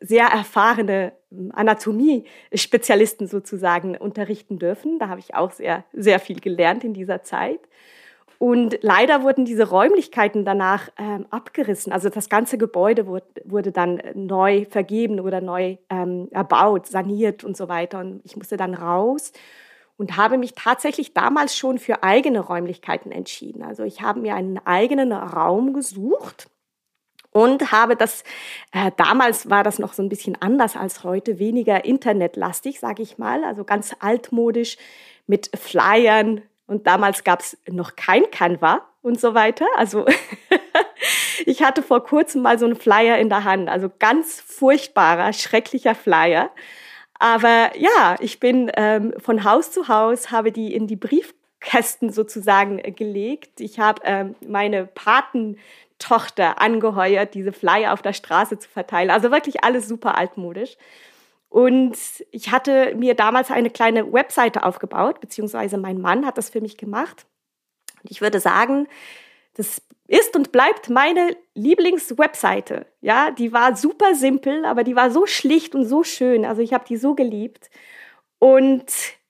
sehr 0.00 0.26
erfahrene 0.26 1.12
ähm, 1.32 1.50
Anatomie-Spezialisten 1.54 3.26
sozusagen 3.26 3.96
unterrichten 3.96 4.58
dürfen. 4.58 4.98
Da 4.98 5.08
habe 5.08 5.20
ich 5.20 5.34
auch 5.34 5.52
sehr, 5.52 5.84
sehr 5.92 6.20
viel 6.20 6.40
gelernt 6.40 6.84
in 6.84 6.94
dieser 6.94 7.22
Zeit. 7.22 7.60
Und 8.38 8.78
leider 8.82 9.22
wurden 9.22 9.44
diese 9.44 9.68
Räumlichkeiten 9.68 10.44
danach 10.44 10.90
ähm, 10.98 11.26
abgerissen. 11.30 11.92
Also 11.92 12.08
das 12.10 12.28
ganze 12.28 12.58
Gebäude 12.58 13.06
wurde, 13.06 13.26
wurde 13.44 13.72
dann 13.72 14.02
neu 14.14 14.66
vergeben 14.68 15.20
oder 15.20 15.40
neu 15.40 15.76
ähm, 15.88 16.28
erbaut, 16.32 16.86
saniert 16.86 17.44
und 17.44 17.56
so 17.56 17.68
weiter. 17.68 18.00
Und 18.00 18.20
ich 18.24 18.36
musste 18.36 18.56
dann 18.56 18.74
raus 18.74 19.32
und 19.96 20.16
habe 20.16 20.38
mich 20.38 20.54
tatsächlich 20.54 21.14
damals 21.14 21.56
schon 21.56 21.78
für 21.78 22.02
eigene 22.02 22.40
Räumlichkeiten 22.40 23.12
entschieden. 23.12 23.62
Also 23.62 23.84
ich 23.84 24.02
habe 24.02 24.20
mir 24.20 24.34
einen 24.34 24.58
eigenen 24.66 25.12
Raum 25.12 25.72
gesucht 25.72 26.48
und 27.30 27.72
habe 27.72 27.96
das, 27.96 28.24
äh, 28.72 28.90
damals 28.96 29.50
war 29.50 29.62
das 29.62 29.78
noch 29.78 29.92
so 29.92 30.02
ein 30.02 30.08
bisschen 30.08 30.40
anders 30.40 30.76
als 30.76 31.04
heute, 31.04 31.38
weniger 31.38 31.84
internetlastig, 31.84 32.80
sage 32.80 33.02
ich 33.02 33.18
mal, 33.18 33.44
also 33.44 33.64
ganz 33.64 33.94
altmodisch 34.00 34.76
mit 35.26 35.50
Flyern 35.56 36.42
und 36.66 36.86
damals 36.86 37.24
gab 37.24 37.40
es 37.40 37.58
noch 37.68 37.96
kein 37.96 38.30
Canva 38.30 38.82
und 39.02 39.20
so 39.20 39.34
weiter. 39.34 39.66
Also 39.76 40.06
ich 41.46 41.62
hatte 41.62 41.82
vor 41.82 42.04
kurzem 42.04 42.42
mal 42.42 42.58
so 42.58 42.64
einen 42.64 42.76
Flyer 42.76 43.18
in 43.18 43.28
der 43.28 43.44
Hand, 43.44 43.68
also 43.68 43.90
ganz 43.98 44.40
furchtbarer, 44.40 45.32
schrecklicher 45.32 45.94
Flyer 45.94 46.50
aber 47.18 47.70
ja, 47.76 48.16
ich 48.20 48.40
bin 48.40 48.70
ähm, 48.76 49.14
von 49.18 49.44
Haus 49.44 49.70
zu 49.70 49.88
Haus, 49.88 50.30
habe 50.30 50.52
die 50.52 50.74
in 50.74 50.86
die 50.86 50.96
Brief 50.96 51.34
Kästen 51.64 52.10
sozusagen 52.10 52.78
äh, 52.78 52.92
gelegt. 52.92 53.60
Ich 53.60 53.80
habe 53.80 54.02
ähm, 54.04 54.34
meine 54.46 54.86
Patentochter 54.86 56.60
angeheuert, 56.60 57.34
diese 57.34 57.52
Flyer 57.52 57.92
auf 57.92 58.02
der 58.02 58.12
Straße 58.12 58.58
zu 58.58 58.68
verteilen. 58.68 59.10
Also 59.10 59.30
wirklich 59.30 59.64
alles 59.64 59.88
super 59.88 60.16
altmodisch. 60.16 60.76
Und 61.48 61.96
ich 62.32 62.50
hatte 62.50 62.94
mir 62.96 63.14
damals 63.14 63.50
eine 63.50 63.70
kleine 63.70 64.12
Webseite 64.12 64.64
aufgebaut, 64.64 65.20
beziehungsweise 65.20 65.78
mein 65.78 66.00
Mann 66.00 66.26
hat 66.26 66.36
das 66.36 66.50
für 66.50 66.60
mich 66.60 66.76
gemacht. 66.76 67.26
Und 68.02 68.10
ich 68.10 68.20
würde 68.20 68.40
sagen, 68.40 68.88
das 69.54 69.82
ist 70.06 70.36
und 70.36 70.52
bleibt 70.52 70.90
meine 70.90 71.36
Lieblingswebseite. 71.54 72.86
Ja, 73.00 73.30
die 73.30 73.52
war 73.52 73.76
super 73.76 74.14
simpel, 74.14 74.64
aber 74.64 74.84
die 74.84 74.96
war 74.96 75.10
so 75.10 75.26
schlicht 75.26 75.74
und 75.74 75.86
so 75.86 76.02
schön. 76.02 76.44
Also 76.44 76.60
ich 76.60 76.74
habe 76.74 76.84
die 76.86 76.96
so 76.96 77.14
geliebt. 77.14 77.70
Und 78.38 78.84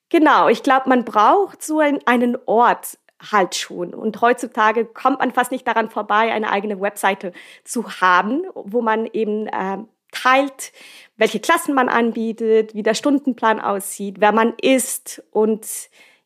genau, 0.08 0.48
ich 0.48 0.62
glaube, 0.62 0.88
man 0.88 1.04
braucht 1.04 1.62
so 1.62 1.78
einen 1.78 2.36
Ort 2.46 2.98
halt 3.32 3.54
schon. 3.54 3.94
Und 3.94 4.20
heutzutage 4.20 4.84
kommt 4.84 5.20
man 5.20 5.32
fast 5.32 5.52
nicht 5.52 5.66
daran 5.66 5.90
vorbei, 5.90 6.32
eine 6.32 6.50
eigene 6.50 6.80
Webseite 6.80 7.32
zu 7.64 8.00
haben, 8.00 8.42
wo 8.54 8.82
man 8.82 9.06
eben 9.06 9.46
äh, 9.46 9.78
teilt, 10.10 10.72
welche 11.16 11.40
Klassen 11.40 11.74
man 11.74 11.88
anbietet, 11.88 12.74
wie 12.74 12.82
der 12.82 12.94
Stundenplan 12.94 13.60
aussieht, 13.60 14.16
wer 14.18 14.32
man 14.32 14.54
ist 14.60 15.22
und 15.30 15.66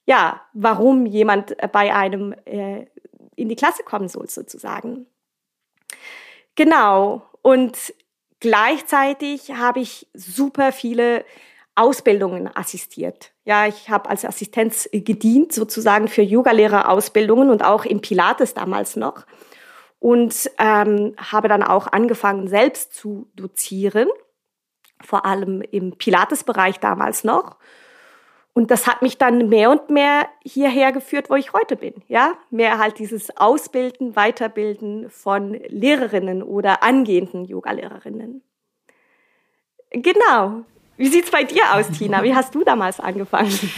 ja, 0.07 0.40
warum 0.55 1.05
jemand 1.05 1.55
bei 1.73 1.95
einem 1.95 2.35
äh, 2.47 2.87
in 3.38 3.49
die 3.49 3.57
Klasse 3.57 3.83
kommen 3.85 4.09
soll, 4.09 4.28
sozusagen. 4.28 5.07
Genau. 6.54 7.23
Und 7.42 7.95
gleichzeitig 8.40 9.52
habe 9.52 9.80
ich 9.80 10.09
super 10.12 10.73
viele 10.73 11.25
Ausbildungen 11.76 12.50
assistiert. 12.54 13.33
Ja, 13.45 13.68
ich 13.68 13.88
habe 13.88 14.11
als 14.11 14.25
Assistenz 14.25 14.88
gedient, 14.92 15.52
sozusagen 15.52 16.09
für 16.09 16.23
Yoga-Lehrer-Ausbildungen 16.23 17.50
und 17.50 17.64
auch 17.64 17.85
im 17.85 18.00
Pilates 18.00 18.54
damals 18.54 18.97
noch. 18.97 19.26
Und 20.00 20.50
ähm, 20.59 21.14
habe 21.16 21.49
dann 21.49 21.62
auch 21.62 21.87
angefangen, 21.87 22.49
selbst 22.49 22.95
zu 22.95 23.30
dozieren, 23.35 24.09
vor 25.00 25.25
allem 25.25 25.62
im 25.62 25.97
Pilates-Bereich 25.97 26.80
damals 26.80 27.23
noch. 27.23 27.59
Und 28.55 28.71
das 28.71 28.87
hat 28.87 29.02
mich 29.02 29.19
dann 29.19 29.49
mehr 29.49 29.71
und 29.71 29.88
mehr 29.88 30.26
hierher 30.43 30.90
geführt, 30.90 31.31
wo 31.31 31.37
ich 31.37 31.52
heute 31.52 31.76
bin. 31.76 31.95
Ja, 32.09 32.33
mehr 32.50 32.78
halt 32.78 32.99
dieses 32.99 33.37
Ausbilden, 33.37 34.17
Weiterbilden 34.17 35.11
von 35.11 35.55
Lehrerinnen 35.69 36.43
oder 36.43 36.83
angehenden 36.83 37.45
Yoga-Lehrerinnen. 37.45 38.43
Genau. 39.90 40.64
Wie 40.99 41.07
sieht's 41.07 41.31
bei 41.31 41.45
dir 41.45 41.75
aus, 41.75 41.88
Tina? 41.97 42.25
Wie 42.25 42.35
hast 42.35 42.52
du 42.57 42.64
damals 42.64 43.00
angefangen? 43.00 43.57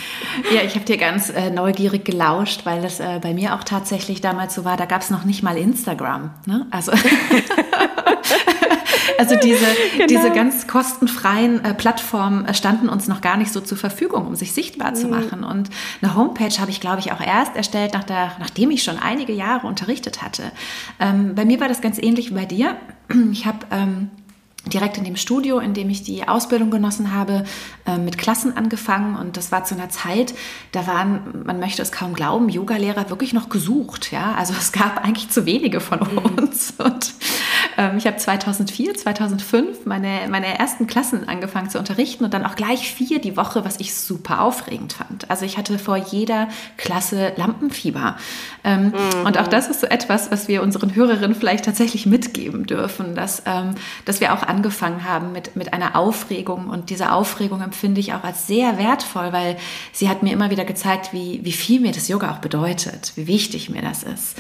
Ja, 0.55 0.63
ich 0.63 0.77
habe 0.77 0.85
dir 0.85 0.97
ganz 0.97 1.29
äh, 1.29 1.51
neugierig 1.51 2.05
gelauscht, 2.05 2.65
weil 2.65 2.81
das 2.81 3.01
äh, 3.01 3.19
bei 3.21 3.35
mir 3.35 3.57
auch 3.57 3.65
tatsächlich 3.65 4.21
damals 4.21 4.55
so 4.55 4.65
war. 4.65 4.77
Da 4.77 4.85
gab 4.85 5.03
es 5.03 5.11
noch 5.11 5.25
nicht 5.25 5.43
mal 5.43 5.57
Instagram. 5.57 6.31
Ne? 6.47 6.69
Also 6.71 6.93
Also 9.19 9.37
diese, 9.37 9.67
genau. 9.97 10.07
diese 10.07 10.31
ganz 10.31 10.67
kostenfreien 10.67 11.65
äh, 11.65 11.75
Plattformen 11.75 12.45
äh, 12.47 12.55
standen 12.55 12.89
uns 12.89 13.09
noch 13.09 13.21
gar 13.21 13.37
nicht 13.37 13.53
so 13.53 13.61
zur 13.61 13.79
Verfügung, 13.79 14.27
um 14.27 14.37
sich 14.37 14.53
sichtbar 14.53 14.93
mhm. 14.93 14.95
zu 14.97 15.09
machen. 15.09 15.45
Und 15.45 15.71
eine 16.03 16.15
Homepage 16.15 16.59
habe 16.59 16.71
ich, 16.71 16.81
glaube 16.81 17.01
ich, 17.01 17.13
auch 17.13 17.21
erst 17.21 17.57
erstellt, 17.57 17.95
nach 17.95 18.05
der, 18.05 18.33
nachdem 18.39 18.71
ich 18.71 18.83
schon 18.83 18.99
einige 18.99 19.33
Jahre 19.33 19.67
unterrichtet 19.67 20.23
hatte. 20.23 20.53
Ähm, 20.99 21.35
bei 21.35 21.45
mir 21.45 21.61
war 21.61 21.69
das 21.69 21.81
ganz 21.81 21.99
ähnlich 21.99 22.31
wie 22.31 22.35
bei 22.35 22.47
dir. 22.47 22.77
Ich 23.33 23.47
habe 23.47 23.59
ähm, 23.71 24.11
direkt 24.67 24.99
in 24.99 25.05
dem 25.05 25.17
Studio, 25.17 25.59
in 25.59 25.73
dem 25.73 25.89
ich 25.89 26.03
die 26.03 26.29
Ausbildung 26.29 26.71
genossen 26.71 27.15
habe, 27.15 27.45
äh, 27.87 27.97
mit 27.97 28.19
Klassen 28.19 28.57
angefangen. 28.57 29.17
Und 29.17 29.37
das 29.37 29.51
war 29.53 29.65
zu 29.65 29.75
einer 29.75 29.89
Zeit, 29.89 30.35
da 30.73 30.87
waren, 30.87 31.45
man 31.47 31.59
möchte 31.61 31.81
es 31.81 31.93
kaum 31.93 32.13
glauben, 32.13 32.49
Yogalehrer 32.49 33.09
wirklich 33.09 33.33
noch 33.33 33.49
gesucht. 33.49 34.13
Ja, 34.13 34.35
also 34.35 34.53
es 34.59 34.73
gab 34.73 34.99
eigentlich 35.05 35.31
zu 35.31 35.47
wenige 35.47 35.81
von 35.81 36.01
mhm. 36.01 36.19
uns. 36.19 36.75
Und 36.79 37.15
ähm, 37.81 37.97
ich 37.97 38.07
habe 38.07 38.19
2004, 38.19 38.95
2005 38.95 39.87
meine, 39.87 40.29
meine 40.29 40.59
ersten 40.59 40.87
Klassen 40.87 41.27
angefangen 41.27 41.71
zu 41.71 41.79
unterrichten 41.79 42.25
und 42.25 42.35
dann 42.35 42.45
auch 42.45 42.55
gleich 42.55 42.93
vier 42.93 43.21
die 43.21 43.39
Woche, 43.39 43.65
was 43.65 43.81
ich 43.81 43.95
super 43.95 44.43
aufregend 44.43 44.93
fand. 44.93 45.31
Also 45.31 45.47
ich 45.47 45.57
hatte 45.57 45.79
vor 45.79 45.97
jeder 45.97 46.49
Klasse 46.77 47.33
Lampenfieber. 47.37 48.17
Ähm, 48.65 48.89
mhm. 48.89 49.27
Und 49.27 49.39
auch 49.39 49.49
das 49.49 49.69
ist 49.69 49.81
so 49.81 49.87
etwas, 49.87 50.31
was 50.31 50.47
wir 50.47 50.63
unseren 50.63 50.95
Hörerinnen 50.95 51.35
vielleicht 51.35 51.65
tatsächlich 51.65 52.05
mitgeben 52.05 52.67
dürfen, 52.67 53.15
dass, 53.15 53.45
ähm, 53.47 53.77
dass 54.05 54.21
wir 54.21 54.35
auch 54.35 54.43
angefangen 54.43 55.05
haben 55.05 55.33
mit, 55.33 55.57
mit 55.57 55.73
einer 55.73 55.97
Aufregung. 55.97 56.69
Und 56.69 56.91
diese 56.91 57.13
Aufregung 57.13 57.63
empfinde 57.63 58.01
ich 58.01 58.13
auch 58.13 58.25
als 58.25 58.47
sehr 58.47 58.77
wertvoll, 58.77 59.33
weil 59.33 59.57
sie 59.93 60.11
hat 60.11 60.23
mir 60.23 60.35
immer 60.35 60.51
wieder 60.51 60.67
gezeigt, 60.67 61.15
wie, 61.15 61.41
wie 61.45 61.53
viel 61.53 61.81
mir 61.81 61.93
das 61.93 62.09
Yoga 62.09 62.33
auch 62.33 62.39
bedeutet, 62.39 63.13
wie 63.17 63.27
wichtig 63.27 63.71
mir 63.71 63.81
das 63.81 64.03
ist. 64.03 64.37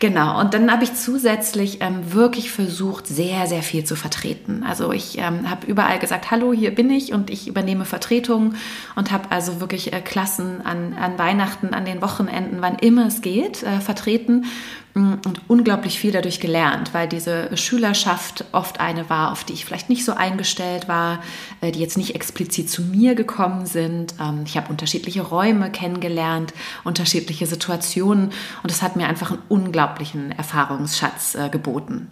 Genau. 0.00 0.38
Und 0.38 0.52
dann 0.52 0.70
habe 0.70 0.84
ich 0.84 0.94
zusätzlich 0.94 1.78
ähm, 1.80 2.12
wirklich 2.12 2.50
versucht, 2.50 2.73
sehr, 3.06 3.46
sehr 3.46 3.62
viel 3.62 3.84
zu 3.84 3.96
vertreten. 3.96 4.64
Also 4.66 4.92
ich 4.92 5.18
ähm, 5.18 5.48
habe 5.48 5.66
überall 5.66 5.98
gesagt, 5.98 6.30
hallo, 6.30 6.52
hier 6.52 6.74
bin 6.74 6.90
ich 6.90 7.12
und 7.12 7.30
ich 7.30 7.48
übernehme 7.48 7.84
Vertretungen 7.84 8.56
und 8.96 9.12
habe 9.12 9.30
also 9.30 9.60
wirklich 9.60 9.92
äh, 9.92 10.00
Klassen 10.00 10.60
an, 10.64 10.94
an 10.94 11.18
Weihnachten, 11.18 11.72
an 11.72 11.84
den 11.84 12.02
Wochenenden, 12.02 12.60
wann 12.60 12.76
immer 12.76 13.06
es 13.06 13.22
geht, 13.22 13.62
äh, 13.62 13.80
vertreten 13.80 14.46
mm, 14.94 15.14
und 15.24 15.40
unglaublich 15.48 15.98
viel 15.98 16.12
dadurch 16.12 16.40
gelernt, 16.40 16.92
weil 16.92 17.08
diese 17.08 17.56
Schülerschaft 17.56 18.44
oft 18.52 18.80
eine 18.80 19.08
war, 19.08 19.32
auf 19.32 19.44
die 19.44 19.52
ich 19.52 19.64
vielleicht 19.64 19.88
nicht 19.88 20.04
so 20.04 20.12
eingestellt 20.14 20.88
war, 20.88 21.22
äh, 21.60 21.70
die 21.70 21.80
jetzt 21.80 21.96
nicht 21.96 22.14
explizit 22.14 22.68
zu 22.68 22.82
mir 22.82 23.14
gekommen 23.14 23.66
sind. 23.66 24.14
Ähm, 24.20 24.42
ich 24.44 24.56
habe 24.56 24.68
unterschiedliche 24.68 25.22
Räume 25.22 25.70
kennengelernt, 25.70 26.52
unterschiedliche 26.84 27.46
Situationen 27.46 28.30
und 28.62 28.70
es 28.70 28.82
hat 28.82 28.96
mir 28.96 29.08
einfach 29.08 29.30
einen 29.30 29.42
unglaublichen 29.48 30.32
Erfahrungsschatz 30.32 31.34
äh, 31.36 31.48
geboten. 31.48 32.10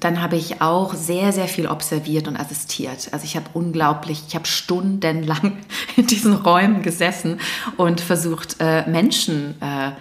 Dann 0.00 0.22
habe 0.22 0.36
ich 0.36 0.62
auch 0.62 0.94
sehr, 0.94 1.32
sehr 1.32 1.48
viel 1.48 1.66
observiert 1.66 2.26
und 2.26 2.36
assistiert. 2.36 3.10
Also 3.12 3.24
ich 3.24 3.36
habe 3.36 3.46
unglaublich, 3.52 4.24
ich 4.26 4.34
habe 4.34 4.46
stundenlang 4.46 5.58
in 5.96 6.06
diesen 6.06 6.34
Räumen 6.34 6.82
gesessen 6.82 7.40
und 7.76 8.00
versucht, 8.00 8.56
äh, 8.58 8.88
Menschen 8.88 9.60
äh, 9.60 9.92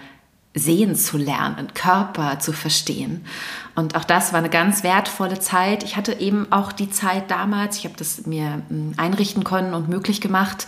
sehen 0.54 0.96
zu 0.96 1.18
lernen, 1.18 1.74
Körper 1.74 2.40
zu 2.40 2.52
verstehen. 2.52 3.26
Und 3.76 3.96
auch 3.96 4.04
das 4.04 4.34
war 4.34 4.40
eine 4.40 4.50
ganz 4.50 4.84
wertvolle 4.84 5.40
Zeit. 5.40 5.84
Ich 5.84 5.96
hatte 5.96 6.14
eben 6.14 6.52
auch 6.52 6.72
die 6.72 6.90
Zeit 6.90 7.32
damals, 7.32 7.78
ich 7.78 7.86
habe 7.86 7.96
das 7.98 8.26
mir 8.26 8.62
hm, 8.68 8.94
einrichten 8.98 9.44
können 9.44 9.74
und 9.74 9.88
möglich 9.88 10.20
gemacht. 10.20 10.68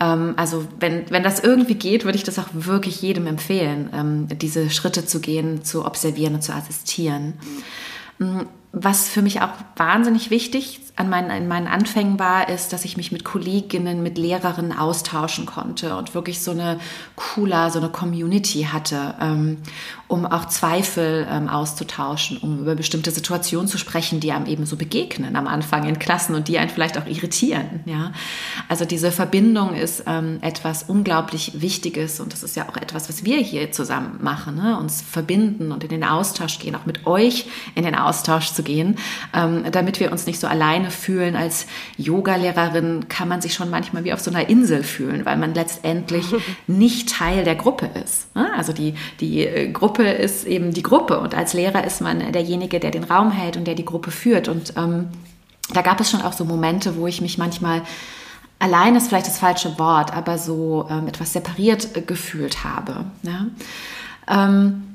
Ähm, 0.00 0.34
also 0.36 0.66
wenn, 0.80 1.08
wenn 1.10 1.22
das 1.22 1.38
irgendwie 1.38 1.76
geht, 1.76 2.04
würde 2.04 2.18
ich 2.18 2.24
das 2.24 2.38
auch 2.38 2.48
wirklich 2.52 3.00
jedem 3.00 3.28
empfehlen, 3.28 3.90
ähm, 3.94 4.26
diese 4.38 4.70
Schritte 4.70 5.06
zu 5.06 5.20
gehen, 5.20 5.64
zu 5.64 5.84
observieren 5.84 6.34
und 6.34 6.42
zu 6.42 6.52
assistieren. 6.52 7.34
Hm, 7.40 7.62
was 8.72 9.08
für 9.08 9.22
mich 9.22 9.40
auch 9.40 9.52
wahnsinnig 9.76 10.30
wichtig 10.30 10.81
an 10.94 11.08
meinen, 11.08 11.30
in 11.30 11.48
meinen 11.48 11.68
Anfängen 11.68 12.18
war, 12.18 12.48
ist, 12.48 12.72
dass 12.72 12.84
ich 12.84 12.98
mich 12.98 13.12
mit 13.12 13.24
Kolleginnen, 13.24 14.02
mit 14.02 14.18
Lehrerinnen 14.18 14.76
austauschen 14.76 15.46
konnte 15.46 15.96
und 15.96 16.14
wirklich 16.14 16.40
so 16.40 16.50
eine 16.50 16.78
cooler, 17.16 17.70
so 17.70 17.78
eine 17.78 17.88
Community 17.88 18.68
hatte, 18.70 19.14
ähm, 19.20 19.58
um 20.08 20.26
auch 20.26 20.46
Zweifel 20.48 21.26
ähm, 21.30 21.48
auszutauschen, 21.48 22.36
um 22.36 22.60
über 22.60 22.74
bestimmte 22.74 23.10
Situationen 23.10 23.68
zu 23.68 23.78
sprechen, 23.78 24.20
die 24.20 24.32
einem 24.32 24.44
eben 24.44 24.66
so 24.66 24.76
begegnen 24.76 25.34
am 25.34 25.46
Anfang 25.46 25.88
in 25.88 25.98
Klassen 25.98 26.34
und 26.34 26.48
die 26.48 26.58
einen 26.58 26.68
vielleicht 26.68 26.98
auch 26.98 27.06
irritieren. 27.06 27.80
Ja? 27.86 28.12
Also 28.68 28.84
diese 28.84 29.10
Verbindung 29.10 29.74
ist 29.74 30.04
ähm, 30.06 30.38
etwas 30.42 30.82
unglaublich 30.82 31.62
Wichtiges 31.62 32.20
und 32.20 32.34
das 32.34 32.42
ist 32.42 32.54
ja 32.54 32.68
auch 32.68 32.76
etwas, 32.76 33.08
was 33.08 33.24
wir 33.24 33.38
hier 33.38 33.72
zusammen 33.72 34.18
machen, 34.20 34.56
ne? 34.56 34.78
uns 34.78 35.00
verbinden 35.00 35.72
und 35.72 35.84
in 35.84 35.88
den 35.90 36.04
Austausch 36.04 36.58
gehen, 36.58 36.74
auch 36.74 36.84
mit 36.84 37.06
euch 37.06 37.46
in 37.74 37.84
den 37.84 37.94
Austausch 37.94 38.52
zu 38.52 38.62
gehen, 38.62 38.96
ähm, 39.32 39.64
damit 39.72 39.98
wir 39.98 40.12
uns 40.12 40.26
nicht 40.26 40.38
so 40.38 40.46
alleine 40.82 40.90
fühlen. 40.90 41.36
Als 41.36 41.66
Yogalehrerin 41.96 43.08
kann 43.08 43.28
man 43.28 43.40
sich 43.40 43.54
schon 43.54 43.70
manchmal 43.70 44.04
wie 44.04 44.12
auf 44.12 44.20
so 44.20 44.30
einer 44.30 44.48
Insel 44.48 44.82
fühlen, 44.82 45.24
weil 45.24 45.36
man 45.36 45.54
letztendlich 45.54 46.26
nicht 46.66 47.10
Teil 47.10 47.44
der 47.44 47.54
Gruppe 47.54 47.90
ist. 48.04 48.34
Ne? 48.34 48.50
Also 48.56 48.72
die, 48.72 48.94
die 49.20 49.46
äh, 49.46 49.70
Gruppe 49.70 50.04
ist 50.04 50.44
eben 50.44 50.72
die 50.72 50.82
Gruppe 50.82 51.20
und 51.20 51.34
als 51.34 51.54
Lehrer 51.54 51.84
ist 51.84 52.00
man 52.00 52.32
derjenige, 52.32 52.80
der 52.80 52.90
den 52.90 53.04
Raum 53.04 53.30
hält 53.30 53.56
und 53.56 53.66
der 53.66 53.74
die 53.74 53.84
Gruppe 53.84 54.10
führt. 54.10 54.48
Und 54.48 54.74
ähm, 54.76 55.08
da 55.72 55.82
gab 55.82 56.00
es 56.00 56.10
schon 56.10 56.22
auch 56.22 56.32
so 56.32 56.44
Momente, 56.44 56.96
wo 56.96 57.06
ich 57.06 57.20
mich 57.20 57.38
manchmal 57.38 57.82
allein 58.58 58.94
ist 58.94 59.08
vielleicht 59.08 59.26
das 59.26 59.38
falsche 59.38 59.76
Wort, 59.78 60.14
aber 60.14 60.38
so 60.38 60.86
ähm, 60.88 61.08
etwas 61.08 61.32
separiert 61.32 61.96
äh, 61.96 62.02
gefühlt 62.02 62.64
habe. 62.64 63.04
Ja? 63.22 63.46
Ähm, 64.28 64.91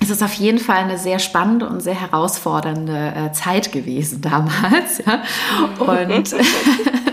es 0.00 0.10
ist 0.10 0.22
auf 0.22 0.32
jeden 0.34 0.58
Fall 0.58 0.78
eine 0.78 0.98
sehr 0.98 1.18
spannende 1.18 1.68
und 1.68 1.80
sehr 1.80 2.00
herausfordernde 2.00 3.14
äh, 3.14 3.32
Zeit 3.32 3.72
gewesen 3.72 4.20
damals. 4.20 5.02
Ja? 5.04 5.22
Und, 5.78 6.34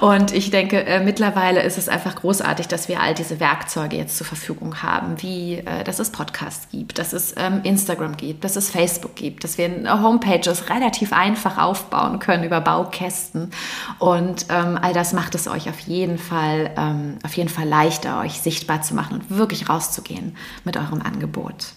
Und 0.00 0.32
ich 0.32 0.50
denke, 0.50 0.84
äh, 0.84 1.00
mittlerweile 1.00 1.62
ist 1.62 1.78
es 1.78 1.88
einfach 1.88 2.14
großartig, 2.14 2.68
dass 2.68 2.88
wir 2.88 3.00
all 3.00 3.14
diese 3.14 3.40
Werkzeuge 3.40 3.96
jetzt 3.96 4.16
zur 4.16 4.26
Verfügung 4.26 4.82
haben, 4.82 5.20
wie 5.22 5.54
äh, 5.54 5.84
dass 5.84 5.98
es 5.98 6.10
Podcasts 6.10 6.68
gibt, 6.70 6.98
dass 6.98 7.12
es 7.12 7.34
ähm, 7.36 7.60
Instagram 7.64 8.16
gibt, 8.16 8.44
dass 8.44 8.56
es 8.56 8.70
Facebook 8.70 9.16
gibt, 9.16 9.44
dass 9.44 9.58
wir 9.58 9.68
Homepages 10.02 10.70
relativ 10.70 11.12
einfach 11.12 11.58
aufbauen 11.58 12.18
können 12.18 12.44
über 12.44 12.60
Baukästen. 12.60 13.50
Und 13.98 14.46
ähm, 14.50 14.78
all 14.80 14.92
das 14.92 15.12
macht 15.12 15.34
es 15.34 15.48
euch 15.48 15.68
auf 15.68 15.80
jeden 15.80 16.18
Fall, 16.18 16.70
ähm, 16.76 17.18
auf 17.24 17.36
jeden 17.36 17.48
Fall 17.48 17.66
leichter, 17.66 18.20
euch 18.20 18.40
sichtbar 18.40 18.82
zu 18.82 18.94
machen 18.94 19.20
und 19.20 19.36
wirklich 19.36 19.68
rauszugehen 19.68 20.36
mit 20.64 20.76
eurem 20.76 21.02
Angebot. 21.02 21.72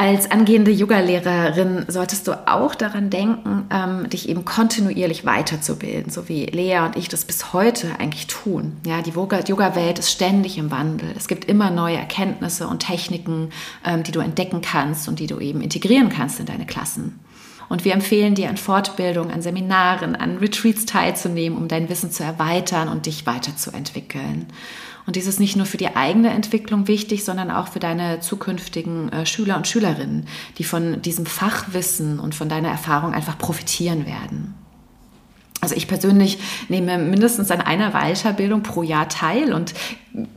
Als 0.00 0.30
angehende 0.30 0.70
Yoga-Lehrerin 0.70 1.84
solltest 1.88 2.26
du 2.26 2.32
auch 2.48 2.74
daran 2.74 3.10
denken, 3.10 3.66
ähm, 3.70 4.08
dich 4.08 4.30
eben 4.30 4.46
kontinuierlich 4.46 5.26
weiterzubilden, 5.26 6.10
so 6.10 6.26
wie 6.26 6.46
Lea 6.46 6.78
und 6.78 6.96
ich 6.96 7.08
das 7.08 7.26
bis 7.26 7.52
heute 7.52 7.86
eigentlich 7.98 8.26
tun. 8.26 8.78
Ja, 8.86 9.02
die 9.02 9.10
Yoga-Welt 9.10 9.98
ist 9.98 10.10
ständig 10.10 10.56
im 10.56 10.70
Wandel. 10.70 11.12
Es 11.18 11.28
gibt 11.28 11.44
immer 11.44 11.70
neue 11.70 11.98
Erkenntnisse 11.98 12.66
und 12.66 12.78
Techniken, 12.78 13.50
ähm, 13.84 14.02
die 14.02 14.12
du 14.12 14.20
entdecken 14.20 14.62
kannst 14.62 15.06
und 15.06 15.18
die 15.18 15.26
du 15.26 15.38
eben 15.38 15.60
integrieren 15.60 16.08
kannst 16.08 16.40
in 16.40 16.46
deine 16.46 16.64
Klassen. 16.64 17.20
Und 17.70 17.84
wir 17.84 17.92
empfehlen 17.92 18.34
dir 18.34 18.50
an 18.50 18.56
Fortbildungen, 18.56 19.32
an 19.32 19.42
Seminaren, 19.42 20.16
an 20.16 20.38
Retreats 20.38 20.86
teilzunehmen, 20.86 21.56
um 21.56 21.68
dein 21.68 21.88
Wissen 21.88 22.10
zu 22.10 22.24
erweitern 22.24 22.88
und 22.88 23.06
dich 23.06 23.26
weiterzuentwickeln. 23.26 24.48
Und 25.06 25.14
dies 25.14 25.28
ist 25.28 25.38
nicht 25.38 25.54
nur 25.54 25.66
für 25.66 25.76
die 25.76 25.94
eigene 25.94 26.30
Entwicklung 26.30 26.88
wichtig, 26.88 27.24
sondern 27.24 27.50
auch 27.50 27.68
für 27.68 27.78
deine 27.78 28.18
zukünftigen 28.18 29.10
äh, 29.12 29.24
Schüler 29.24 29.56
und 29.56 29.68
Schülerinnen, 29.68 30.26
die 30.58 30.64
von 30.64 31.00
diesem 31.00 31.26
Fachwissen 31.26 32.18
und 32.18 32.34
von 32.34 32.48
deiner 32.48 32.68
Erfahrung 32.68 33.14
einfach 33.14 33.38
profitieren 33.38 34.04
werden. 34.04 34.59
Also 35.60 35.74
ich 35.74 35.88
persönlich 35.88 36.38
nehme 36.68 36.96
mindestens 36.96 37.50
an 37.50 37.60
einer 37.60 37.90
Weiterbildung 37.92 38.62
pro 38.62 38.82
Jahr 38.82 39.08
teil 39.08 39.52
und 39.52 39.74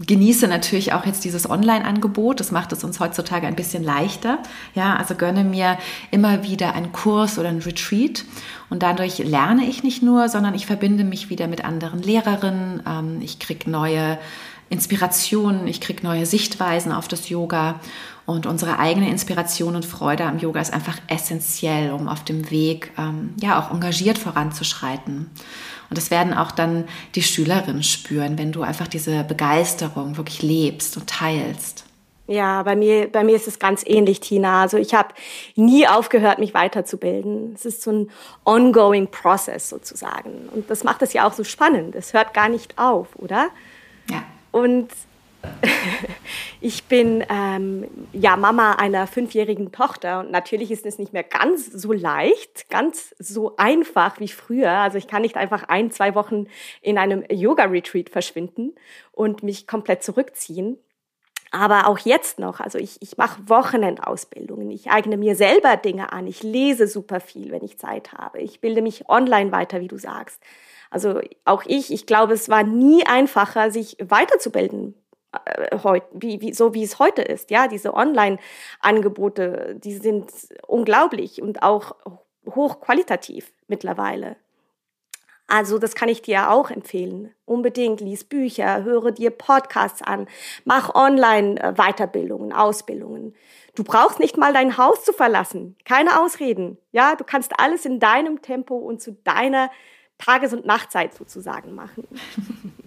genieße 0.06 0.48
natürlich 0.48 0.94
auch 0.94 1.06
jetzt 1.06 1.24
dieses 1.24 1.50
Online-Angebot. 1.50 2.40
Das 2.40 2.52
macht 2.52 2.74
es 2.74 2.84
uns 2.84 3.00
heutzutage 3.00 3.48
ein 3.48 3.56
bisschen 3.56 3.84
leichter. 3.84 4.40
Ja, 4.76 4.96
also 4.98 5.16
gönne 5.16 5.44
mir 5.46 5.78
immer 6.12 6.44
wieder 6.44 6.74
einen 6.74 6.92
Kurs 6.92 7.40
oder 7.40 7.50
einen 7.50 7.62
Retreat 7.62 8.26
und 8.70 8.84
dadurch 8.84 9.20
lerne 9.20 9.66
ich 9.66 9.84
nicht 9.84 10.04
nur, 10.04 10.28
sondern 10.28 10.56
ich 10.56 10.66
verbinde 10.66 11.06
mich 11.06 11.30
wieder 11.30 11.48
mit 11.48 11.64
anderen 11.64 12.02
Lehrerinnen. 12.02 12.84
Ähm, 12.86 13.22
ich 13.22 13.40
kriege 13.40 13.70
neue 13.70 14.20
Inspirationen, 14.70 15.68
ich 15.68 15.80
kriege 15.80 16.04
neue 16.04 16.26
Sichtweisen 16.26 16.92
auf 16.92 17.08
das 17.08 17.30
Yoga 17.30 17.80
und 18.26 18.46
unsere 18.46 18.80
eigene 18.80 19.10
Inspiration 19.10 19.76
und 19.76 19.86
Freude 19.86 20.24
am 20.26 20.40
Yoga 20.40 20.62
ist 20.62 20.74
einfach 20.74 20.98
essentiell, 21.08 21.92
um 21.92 22.08
auf 22.08 22.24
dem 22.24 22.50
Weg 22.50 22.92
ähm, 22.98 23.34
ja 23.42 23.60
auch 23.60 23.72
engagiert 23.74 24.18
voranzuschreiten. 24.18 25.30
Und 25.90 25.98
das 25.98 26.10
werden 26.10 26.34
auch 26.34 26.52
dann 26.52 26.86
die 27.16 27.22
Schülerinnen 27.22 27.84
spüren, 27.84 28.38
wenn 28.38 28.52
du 28.52 28.64
einfach 28.64 28.88
diese 28.88 29.24
Begeisterung 29.24 30.18
wirklich 30.18 30.42
lebst 30.42 30.96
und 30.98 31.08
teilst. 31.08 31.86
Ja, 32.26 32.64
bei 32.64 32.78
mir, 32.78 33.12
bei 33.12 33.26
mir 33.26 33.36
ist 33.36 33.50
es 33.50 33.60
ganz 33.60 33.84
ähnlich, 33.86 34.22
Tina. 34.22 34.62
Also 34.62 34.78
ich 34.78 34.94
habe 34.94 35.10
nie 35.56 35.86
aufgehört, 35.86 36.40
mich 36.40 36.54
weiterzubilden. 36.54 37.54
Es 37.54 37.66
ist 37.66 37.82
so 37.82 37.92
ein 37.92 38.10
ongoing 38.46 39.08
process 39.08 39.68
sozusagen. 39.68 40.48
Und 40.54 40.70
das 40.70 40.86
macht 40.86 41.02
es 41.02 41.12
ja 41.12 41.28
auch 41.28 41.34
so 41.34 41.44
spannend. 41.44 41.96
Es 41.96 42.14
hört 42.14 42.34
gar 42.34 42.48
nicht 42.48 42.80
auf, 42.80 43.10
oder? 43.18 43.50
Ja. 44.10 44.24
Und 44.52 44.88
ich 46.62 46.86
bin 46.86 47.24
ähm, 47.30 47.88
ja 48.14 48.38
Mama 48.38 48.74
einer 48.74 49.08
fünfjährigen 49.08 49.72
Tochter 49.72 50.20
und 50.22 50.32
natürlich 50.32 50.72
ist 50.72 50.86
es 50.86 50.98
nicht 50.98 51.14
mehr 51.14 51.24
ganz 51.24 51.66
so 51.66 51.92
leicht, 51.92 52.70
ganz 52.70 53.16
so 53.20 53.56
einfach 53.58 54.20
wie 54.20 54.28
früher. 54.28 54.72
Also 54.72 54.98
ich 54.98 55.08
kann 55.08 55.22
nicht 55.22 55.38
einfach 55.38 55.64
ein, 55.64 55.92
zwei 55.92 56.16
Wochen 56.16 56.48
in 56.82 56.98
einem 56.98 57.24
Yoga-Retreat 57.30 58.10
verschwinden 58.10 58.76
und 59.12 59.44
mich 59.44 59.68
komplett 59.68 60.04
zurückziehen. 60.04 60.78
Aber 61.52 61.88
auch 61.88 62.00
jetzt 62.00 62.40
noch, 62.40 62.60
also 62.60 62.80
ich, 62.80 63.00
ich 63.02 63.16
mache 63.18 63.48
Wochenendausbildungen, 63.48 64.72
ich 64.72 64.90
eigne 64.90 65.18
mir 65.18 65.36
selber 65.36 65.78
Dinge 65.78 66.12
an, 66.12 66.26
ich 66.26 66.42
lese 66.42 66.88
super 66.88 67.20
viel, 67.20 67.52
wenn 67.52 67.64
ich 67.64 67.78
Zeit 67.78 68.12
habe, 68.14 68.40
ich 68.40 68.60
bilde 68.60 68.82
mich 68.82 69.08
online 69.08 69.52
weiter, 69.52 69.80
wie 69.80 69.88
du 69.88 70.00
sagst. 70.00 70.42
Also 70.90 71.22
auch 71.46 71.64
ich, 71.68 71.94
ich 71.94 72.08
glaube, 72.08 72.34
es 72.34 72.50
war 72.50 72.64
nie 72.64 73.06
einfacher, 73.06 73.70
sich 73.70 73.98
weiterzubilden. 74.00 74.96
Äh, 75.46 75.78
heute, 75.84 76.08
wie, 76.14 76.42
wie, 76.42 76.54
so 76.54 76.74
wie 76.74 76.84
es 76.84 77.00
heute 77.00 77.22
ist, 77.22 77.52
ja, 77.52 77.68
diese 77.68 77.94
Online-Angebote, 77.94 79.76
die 79.84 79.94
sind 79.94 80.32
unglaublich 80.68 81.42
und 81.42 81.64
auch 81.64 81.96
hochqualitativ 82.46 83.52
mittlerweile. 83.68 84.36
Also 85.48 85.78
das 85.78 85.94
kann 85.94 86.10
ich 86.10 86.22
dir 86.22 86.50
auch 86.50 86.72
empfehlen. 86.72 87.34
Unbedingt 87.46 88.00
lies 88.00 88.24
Bücher, 88.24 88.84
höre 88.84 89.12
dir 89.12 89.30
Podcasts 89.30 90.02
an, 90.02 90.28
mach 90.64 90.96
Online-Weiterbildungen, 90.96 92.54
Ausbildungen. 92.54 93.36
Du 93.76 93.84
brauchst 93.84 94.20
nicht 94.20 94.38
mal 94.38 94.54
dein 94.54 94.78
Haus 94.78 95.04
zu 95.04 95.14
verlassen. 95.14 95.76
Keine 95.84 96.22
Ausreden. 96.22 96.78
Ja, 96.92 97.16
du 97.16 97.24
kannst 97.24 97.60
alles 97.60 97.86
in 97.86 98.00
deinem 98.00 98.42
Tempo 98.42 98.76
und 98.76 99.02
zu 99.02 99.14
deiner 99.24 99.70
Tages- 100.18 100.54
und 100.54 100.66
Nachtzeit 100.66 101.14
sozusagen 101.14 101.74
machen. 101.76 102.08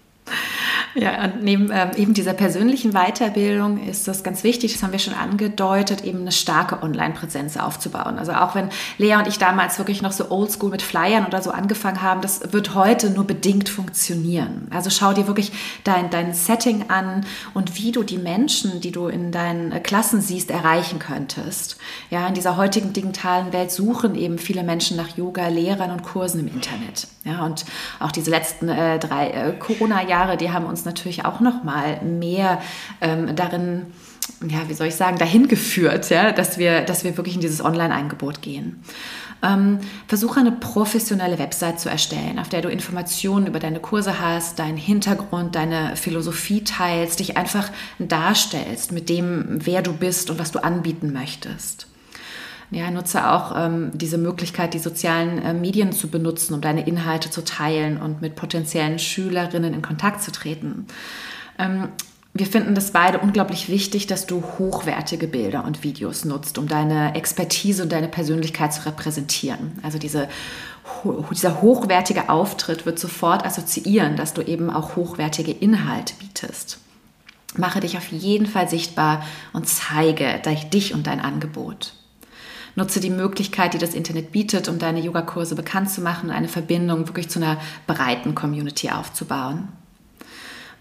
Ja, 0.96 1.24
und 1.24 1.42
neben 1.42 1.70
ähm, 1.72 1.90
eben 1.96 2.14
dieser 2.14 2.32
persönlichen 2.32 2.92
Weiterbildung 2.92 3.86
ist 3.86 4.08
das 4.08 4.22
ganz 4.22 4.42
wichtig, 4.44 4.72
das 4.72 4.82
haben 4.82 4.92
wir 4.92 4.98
schon 4.98 5.12
angedeutet, 5.12 6.02
eben 6.02 6.20
eine 6.20 6.32
starke 6.32 6.82
Online-Präsenz 6.82 7.58
aufzubauen. 7.58 8.18
Also 8.18 8.32
auch 8.32 8.54
wenn 8.54 8.70
Lea 8.96 9.16
und 9.16 9.26
ich 9.26 9.38
damals 9.38 9.76
wirklich 9.76 10.00
noch 10.00 10.12
so 10.12 10.30
oldschool 10.30 10.70
mit 10.70 10.80
Flyern 10.80 11.26
oder 11.26 11.42
so 11.42 11.50
angefangen 11.50 12.00
haben, 12.00 12.22
das 12.22 12.52
wird 12.54 12.74
heute 12.74 13.10
nur 13.10 13.26
bedingt 13.26 13.68
funktionieren. 13.68 14.68
Also 14.70 14.88
schau 14.88 15.12
dir 15.12 15.26
wirklich 15.26 15.52
dein, 15.84 16.08
dein 16.08 16.32
Setting 16.32 16.88
an 16.88 17.26
und 17.52 17.76
wie 17.76 17.92
du 17.92 18.02
die 18.02 18.18
Menschen, 18.18 18.80
die 18.80 18.90
du 18.90 19.08
in 19.08 19.32
deinen 19.32 19.82
Klassen 19.82 20.22
siehst, 20.22 20.50
erreichen 20.50 20.98
könntest. 20.98 21.76
Ja, 22.08 22.26
in 22.26 22.32
dieser 22.32 22.56
heutigen 22.56 22.94
digitalen 22.94 23.52
Welt 23.52 23.70
suchen 23.70 24.14
eben 24.14 24.38
viele 24.38 24.62
Menschen 24.62 24.96
nach 24.96 25.14
Yoga, 25.18 25.48
Lehrern 25.48 25.90
und 25.90 26.04
Kursen 26.04 26.40
im 26.40 26.48
Internet. 26.48 27.06
Ja, 27.24 27.44
und 27.44 27.66
auch 27.98 28.12
diese 28.12 28.30
letzten 28.30 28.68
äh, 28.68 28.98
drei 29.00 29.30
äh, 29.30 29.52
Corona-Jahre, 29.58 30.15
die 30.36 30.50
haben 30.50 30.66
uns 30.66 30.84
natürlich 30.84 31.24
auch 31.24 31.40
noch 31.40 31.62
mal 31.64 32.00
mehr 32.02 32.60
ähm, 33.00 33.36
darin 33.36 33.86
ja, 34.46 34.68
wie 34.68 34.74
soll 34.74 34.88
ich 34.88 34.96
sagen, 34.96 35.18
dahin 35.18 35.48
geführt, 35.48 36.10
ja, 36.10 36.32
dass 36.32 36.58
wir, 36.58 36.82
dass 36.82 37.04
wir 37.04 37.16
wirklich 37.16 37.36
in 37.36 37.40
dieses 37.40 37.64
Online-Angebot 37.64 38.42
gehen. 38.42 38.82
Ähm, 39.42 39.78
versuche 40.08 40.40
eine 40.40 40.52
professionelle 40.52 41.38
Website 41.38 41.78
zu 41.78 41.88
erstellen, 41.88 42.38
auf 42.38 42.48
der 42.48 42.62
du 42.62 42.68
Informationen 42.68 43.46
über 43.46 43.58
deine 43.58 43.80
Kurse 43.80 44.20
hast, 44.20 44.58
deinen 44.58 44.78
Hintergrund, 44.78 45.54
deine 45.54 45.94
Philosophie 45.96 46.64
teilst, 46.64 47.20
dich 47.20 47.36
einfach 47.36 47.70
darstellst 47.98 48.92
mit 48.92 49.08
dem, 49.08 49.44
wer 49.48 49.82
du 49.82 49.92
bist 49.92 50.30
und 50.30 50.38
was 50.38 50.52
du 50.52 50.64
anbieten 50.64 51.12
möchtest. 51.12 51.86
Ja, 52.70 52.90
nutze 52.90 53.30
auch 53.30 53.54
ähm, 53.56 53.90
diese 53.94 54.18
Möglichkeit, 54.18 54.74
die 54.74 54.80
sozialen 54.80 55.40
äh, 55.40 55.54
Medien 55.54 55.92
zu 55.92 56.08
benutzen, 56.08 56.54
um 56.54 56.60
deine 56.60 56.86
Inhalte 56.86 57.30
zu 57.30 57.44
teilen 57.44 58.00
und 58.00 58.20
mit 58.22 58.34
potenziellen 58.34 58.98
Schülerinnen 58.98 59.72
in 59.72 59.82
Kontakt 59.82 60.22
zu 60.22 60.32
treten. 60.32 60.86
Ähm, 61.58 61.88
wir 62.38 62.46
finden 62.46 62.74
das 62.74 62.90
beide 62.90 63.18
unglaublich 63.20 63.70
wichtig, 63.70 64.06
dass 64.08 64.26
du 64.26 64.42
hochwertige 64.58 65.26
Bilder 65.26 65.64
und 65.64 65.84
Videos 65.84 66.26
nutzt, 66.26 66.58
um 66.58 66.68
deine 66.68 67.14
Expertise 67.14 67.82
und 67.82 67.92
deine 67.92 68.08
Persönlichkeit 68.08 68.74
zu 68.74 68.84
repräsentieren. 68.84 69.78
Also 69.82 69.98
diese, 69.98 70.28
dieser 71.30 71.62
hochwertige 71.62 72.28
Auftritt 72.28 72.84
wird 72.84 72.98
sofort 72.98 73.46
assoziieren, 73.46 74.16
dass 74.16 74.34
du 74.34 74.42
eben 74.42 74.68
auch 74.68 74.96
hochwertige 74.96 75.52
Inhalte 75.52 76.12
bietest. 76.18 76.78
Mache 77.56 77.80
dich 77.80 77.96
auf 77.96 78.12
jeden 78.12 78.46
Fall 78.46 78.68
sichtbar 78.68 79.24
und 79.54 79.66
zeige 79.66 80.42
dich 80.70 80.92
und 80.92 81.06
dein 81.06 81.20
Angebot. 81.20 81.94
Nutze 82.76 83.00
die 83.00 83.10
Möglichkeit, 83.10 83.74
die 83.74 83.78
das 83.78 83.94
Internet 83.94 84.30
bietet, 84.30 84.68
um 84.68 84.78
deine 84.78 85.00
Yogakurse 85.00 85.56
bekannt 85.56 85.90
zu 85.90 86.00
machen 86.00 86.28
und 86.28 86.36
eine 86.36 86.48
Verbindung 86.48 87.08
wirklich 87.08 87.28
zu 87.28 87.40
einer 87.40 87.58
breiten 87.86 88.34
Community 88.34 88.90
aufzubauen. 88.90 89.68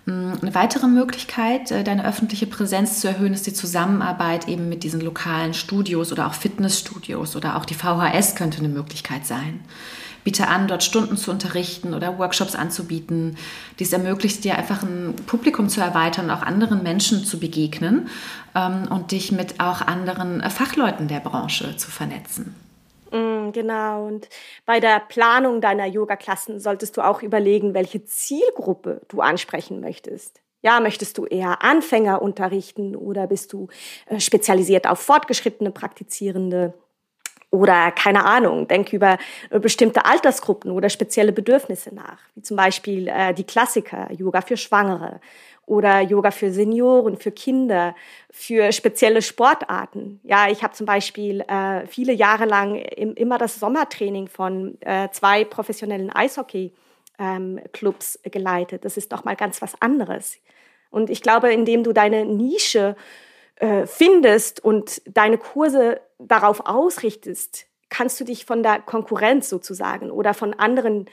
Mm, 0.05 0.34
eine 0.41 0.53
weitere 0.53 0.88
Möglichkeit, 0.88 1.71
äh, 1.71 1.84
deine 1.84 2.05
öffentliche 2.05 2.45
Präsenz 2.45 2.99
zu 2.99 3.08
erhöhen, 3.08 3.34
ist 3.34 3.47
die 3.47 3.53
Zusammenarbeit 3.53 4.47
eben 4.47 4.69
mit 4.69 4.84
diesen 4.84 5.01
lokalen 5.01 5.53
Studios 5.53 6.12
oder 6.12 6.27
auch 6.27 6.34
Fitnessstudios 6.34 7.36
oder 7.36 7.55
auch 7.55 7.65
die 7.65 7.73
VHS 7.73 8.36
könnte 8.36 8.60
eine 8.60 8.69
Möglichkeit 8.69 9.25
sein 9.25 9.62
biete 10.26 10.48
an, 10.48 10.68
dort 10.68 10.84
Stunden 10.84 11.16
zu 11.16 11.32
unterrichten 11.32 11.94
oder 11.94 12.20
Workshops 12.20 12.56
anzubieten. 12.56 13.38
Dies 13.80 13.94
ermöglicht 13.94 14.44
dir 14.44 14.58
einfach 14.58 14.84
ein 14.84 15.16
Publikum 15.28 15.70
zu 15.70 15.80
erweitern 15.80 16.30
auch 16.30 16.42
anderen 16.42 16.84
Menschen 16.84 17.24
zu 17.24 17.40
begegnen 17.40 18.10
ähm, 18.56 18.90
und 18.90 19.12
dich 19.12 19.32
mit 19.32 19.62
auch 19.62 19.82
anderen 19.82 20.42
Fachleuten 20.50 21.08
der 21.08 21.22
Branche 21.22 21.78
zu 21.78 21.90
vernetzen. 21.90 22.56
Mm, 23.12 23.52
genau, 23.52 24.08
und 24.08 24.28
bei 24.66 24.80
der 24.80 25.00
Planung 25.00 25.62
deiner 25.62 25.86
Yoga-Klassen 25.86 26.60
solltest 26.60 26.98
du 26.98 27.02
auch 27.02 27.22
überlegen, 27.22 27.76
welche 27.76 28.04
Zielgruppe 28.04 29.02
du 29.08 29.22
ansprechen 29.22 29.80
möchtest. 29.80 30.42
Ja, 30.64 30.80
möchtest 30.80 31.20
du 31.20 31.28
eher 31.28 31.62
Anfänger 31.62 32.24
unterrichten 32.24 32.96
oder 32.96 33.28
bist 33.28 33.54
du 33.54 33.68
äh, 34.08 34.20
spezialisiert 34.20 34.90
auf 34.90 35.00
fortgeschrittene 35.00 35.70
Praktizierende? 35.70 36.74
Oder 37.56 37.91
keine 37.91 38.26
Ahnung, 38.26 38.68
denk 38.68 38.91
über 38.91 39.18
bestimmte 39.50 40.06
Altersgruppen 40.06 40.72
oder 40.72 40.89
spezielle 40.89 41.32
Bedürfnisse 41.32 41.96
nach, 41.96 42.18
wie 42.36 42.41
zum 42.41 42.58
Beispiel 42.58 43.08
äh, 43.08 43.34
die 43.34 43.46
Klassiker, 43.46 44.12
Yoga 44.12 44.41
für 44.41 44.58
Schwangere 44.58 45.22
oder 45.65 46.02
Yoga 46.02 46.32
für 46.32 46.52
Senioren, 46.52 47.18
für 47.18 47.32
Kinder, 47.32 47.96
für 48.30 48.72
spezielle 48.72 49.22
Sportarten. 49.22 50.20
Ja, 50.24 50.50
ich 50.50 50.63
habe 50.63 50.74
zum 50.74 50.86
Beispiel 50.86 51.41
äh, 51.41 51.88
viele 51.88 52.13
Jahre 52.13 52.46
lang 52.46 52.76
im, 52.76 53.13
immer 53.15 53.38
das 53.38 53.60
Sommertraining 53.60 54.28
von 54.28 54.78
äh, 54.82 55.10
zwei 55.12 55.44
professionellen 55.44 56.12
Eishockey-Clubs 56.12 58.20
ähm, 58.24 58.32
geleitet. 58.32 58.86
Das 58.86 58.98
ist 58.98 59.12
doch 59.12 59.24
mal 59.24 59.36
ganz 59.36 59.62
was 59.62 59.82
anderes. 59.82 60.38
Und 60.91 61.10
ich 61.10 61.22
glaube, 61.22 61.52
indem 61.52 61.84
du 61.84 61.94
deine 61.94 62.26
Nische 62.26 62.96
äh, 63.56 63.86
findest 63.86 64.63
und 64.63 65.02
deine 65.06 65.38
Kurse 65.38 66.02
darauf 66.20 66.65
ausrichtest, 66.65 67.68
kannst 67.89 68.20
du 68.20 68.24
dich 68.24 68.46
von 68.46 68.63
der 68.63 68.82
Konkurrenz 68.82 69.50
sozusagen 69.50 70.12
oder 70.12 70.34
von 70.34 70.54
anderen 70.54 71.06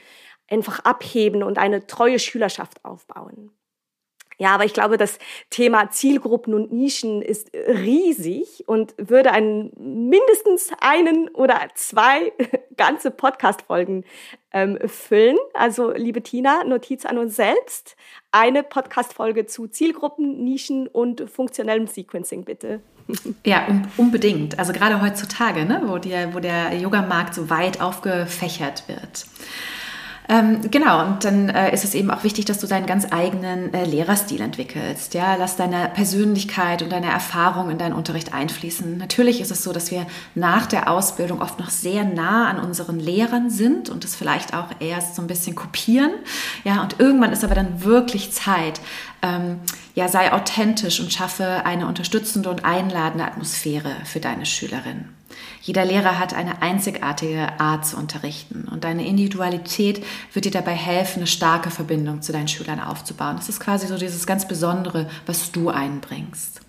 einfach 0.48 0.80
abheben 0.80 1.42
und 1.42 1.58
eine 1.58 1.86
treue 1.86 2.18
Schülerschaft 2.18 2.84
aufbauen. 2.84 3.50
Ja, 4.42 4.56
aber 4.56 4.64
ich 4.64 4.74
glaube, 4.74 4.96
das 4.96 5.20
Thema 5.50 5.90
Zielgruppen 5.90 6.52
und 6.52 6.72
Nischen 6.72 7.22
ist 7.22 7.52
riesig 7.54 8.64
und 8.66 8.92
würde 8.98 9.30
einen 9.30 9.70
mindestens 9.78 10.72
einen 10.80 11.28
oder 11.28 11.60
zwei 11.76 12.32
ganze 12.76 13.12
Podcast-Folgen 13.12 14.04
ähm, 14.52 14.80
füllen. 14.86 15.36
Also, 15.54 15.92
liebe 15.92 16.22
Tina, 16.22 16.64
Notiz 16.64 17.04
an 17.04 17.18
uns 17.18 17.36
selbst. 17.36 17.94
Eine 18.32 18.64
Podcast-Folge 18.64 19.46
zu 19.46 19.68
Zielgruppen, 19.68 20.42
Nischen 20.42 20.88
und 20.88 21.30
funktionellem 21.30 21.86
Sequencing, 21.86 22.44
bitte. 22.44 22.80
Ja, 23.46 23.66
unbedingt. 23.96 24.58
Also 24.58 24.72
gerade 24.72 25.00
heutzutage, 25.00 25.64
ne, 25.64 25.82
wo, 25.84 25.98
die, 25.98 26.14
wo 26.32 26.40
der 26.40 26.74
Yoga-Markt 26.74 27.34
so 27.34 27.48
weit 27.48 27.80
aufgefächert 27.80 28.88
wird. 28.88 29.24
Ähm, 30.28 30.60
genau, 30.70 31.04
und 31.04 31.24
dann 31.24 31.48
äh, 31.48 31.74
ist 31.74 31.84
es 31.84 31.94
eben 31.94 32.10
auch 32.10 32.22
wichtig, 32.22 32.44
dass 32.44 32.58
du 32.58 32.66
deinen 32.66 32.86
ganz 32.86 33.08
eigenen 33.10 33.74
äh, 33.74 33.84
Lehrerstil 33.84 34.40
entwickelst. 34.40 35.14
Ja, 35.14 35.34
lass 35.34 35.56
deine 35.56 35.90
Persönlichkeit 35.92 36.82
und 36.82 36.90
deine 36.90 37.10
Erfahrung 37.10 37.70
in 37.70 37.78
deinen 37.78 37.92
Unterricht 37.92 38.32
einfließen. 38.32 38.98
Natürlich 38.98 39.40
ist 39.40 39.50
es 39.50 39.64
so, 39.64 39.72
dass 39.72 39.90
wir 39.90 40.06
nach 40.34 40.66
der 40.66 40.90
Ausbildung 40.90 41.42
oft 41.42 41.58
noch 41.58 41.70
sehr 41.70 42.04
nah 42.04 42.48
an 42.48 42.60
unseren 42.60 43.00
Lehrern 43.00 43.50
sind 43.50 43.90
und 43.90 44.04
das 44.04 44.14
vielleicht 44.14 44.54
auch 44.54 44.68
erst 44.78 45.16
so 45.16 45.22
ein 45.22 45.28
bisschen 45.28 45.56
kopieren. 45.56 46.12
Ja, 46.62 46.82
und 46.82 47.00
irgendwann 47.00 47.32
ist 47.32 47.42
aber 47.42 47.56
dann 47.56 47.82
wirklich 47.84 48.32
Zeit. 48.32 48.80
Ähm, 49.22 49.60
ja, 49.94 50.08
sei 50.08 50.32
authentisch 50.32 51.00
und 51.00 51.12
schaffe 51.12 51.64
eine 51.64 51.86
unterstützende 51.86 52.50
und 52.50 52.64
einladende 52.64 53.24
Atmosphäre 53.24 53.94
für 54.04 54.20
deine 54.20 54.46
Schülerin. 54.46 55.08
Jeder 55.60 55.84
Lehrer 55.84 56.18
hat 56.18 56.34
eine 56.34 56.60
einzigartige 56.60 57.60
Art 57.60 57.86
zu 57.86 57.96
unterrichten 57.96 58.66
und 58.68 58.84
deine 58.84 59.06
Individualität 59.06 60.04
wird 60.32 60.44
dir 60.44 60.50
dabei 60.50 60.74
helfen, 60.74 61.20
eine 61.20 61.26
starke 61.28 61.70
Verbindung 61.70 62.20
zu 62.20 62.32
deinen 62.32 62.48
Schülern 62.48 62.80
aufzubauen. 62.80 63.36
Das 63.36 63.48
ist 63.48 63.60
quasi 63.60 63.86
so 63.86 63.96
dieses 63.96 64.26
ganz 64.26 64.48
Besondere, 64.48 65.08
was 65.24 65.52
du 65.52 65.70
einbringst. 65.70 66.60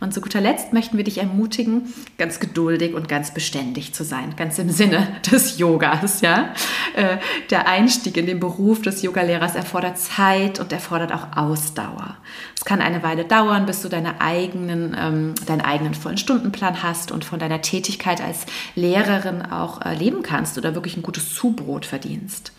Und 0.00 0.14
zu 0.14 0.20
guter 0.20 0.40
Letzt 0.40 0.72
möchten 0.72 0.96
wir 0.96 1.04
dich 1.04 1.18
ermutigen, 1.18 1.92
ganz 2.18 2.40
geduldig 2.40 2.94
und 2.94 3.08
ganz 3.08 3.34
beständig 3.34 3.92
zu 3.92 4.04
sein, 4.04 4.34
ganz 4.36 4.58
im 4.58 4.70
Sinne 4.70 5.08
des 5.30 5.58
Yogas. 5.58 6.20
Ja? 6.20 6.54
Äh, 6.94 7.18
der 7.50 7.68
Einstieg 7.68 8.16
in 8.16 8.26
den 8.26 8.40
Beruf 8.40 8.82
des 8.82 9.02
Yogalehrers 9.02 9.54
erfordert 9.54 9.98
Zeit 9.98 10.58
und 10.58 10.72
erfordert 10.72 11.12
auch 11.12 11.36
Ausdauer. 11.36 12.16
Es 12.56 12.64
kann 12.64 12.80
eine 12.80 13.02
Weile 13.02 13.24
dauern, 13.24 13.66
bis 13.66 13.82
du 13.82 13.88
deine 13.88 14.20
eigenen, 14.20 14.96
ähm, 14.98 15.34
deinen 15.46 15.62
eigenen 15.62 15.94
vollen 15.94 16.18
Stundenplan 16.18 16.82
hast 16.82 17.10
und 17.12 17.24
von 17.24 17.38
deiner 17.38 17.62
Tätigkeit 17.62 18.20
als 18.20 18.46
Lehrerin 18.74 19.42
auch 19.42 19.84
äh, 19.84 19.94
leben 19.94 20.22
kannst 20.22 20.58
oder 20.58 20.74
wirklich 20.74 20.96
ein 20.96 21.02
gutes 21.02 21.34
Zubrot 21.34 21.86
verdienst. 21.86 22.52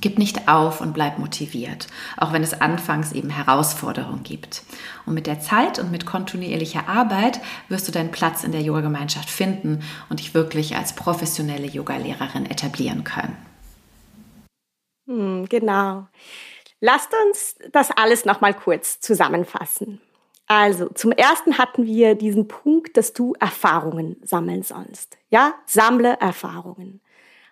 Gib 0.00 0.18
nicht 0.18 0.48
auf 0.48 0.80
und 0.80 0.92
bleib 0.92 1.18
motiviert, 1.18 1.86
auch 2.16 2.32
wenn 2.32 2.42
es 2.42 2.60
anfangs 2.60 3.12
eben 3.12 3.30
Herausforderungen 3.30 4.24
gibt. 4.24 4.62
Und 5.06 5.14
mit 5.14 5.26
der 5.26 5.38
Zeit 5.40 5.78
und 5.78 5.92
mit 5.92 6.04
kontinuierlicher 6.04 6.88
Arbeit 6.88 7.40
wirst 7.68 7.86
du 7.86 7.92
deinen 7.92 8.10
Platz 8.10 8.42
in 8.42 8.52
der 8.52 8.62
Yoga-Gemeinschaft 8.62 9.30
finden 9.30 9.84
und 10.10 10.18
dich 10.18 10.34
wirklich 10.34 10.76
als 10.76 10.94
professionelle 10.94 11.68
Yogalehrerin 11.68 12.46
etablieren 12.46 13.04
können. 13.04 13.36
Hm, 15.06 15.46
genau. 15.48 16.08
Lasst 16.80 17.10
uns 17.26 17.56
das 17.72 17.90
alles 17.92 18.24
nochmal 18.24 18.54
kurz 18.54 19.00
zusammenfassen. 19.00 20.00
Also, 20.46 20.88
zum 20.90 21.12
ersten 21.12 21.56
hatten 21.56 21.86
wir 21.86 22.14
diesen 22.16 22.48
Punkt, 22.48 22.96
dass 22.96 23.12
du 23.12 23.34
Erfahrungen 23.40 24.16
sammeln 24.22 24.62
sollst. 24.62 25.16
Ja, 25.30 25.54
sammle 25.66 26.18
Erfahrungen. 26.20 27.00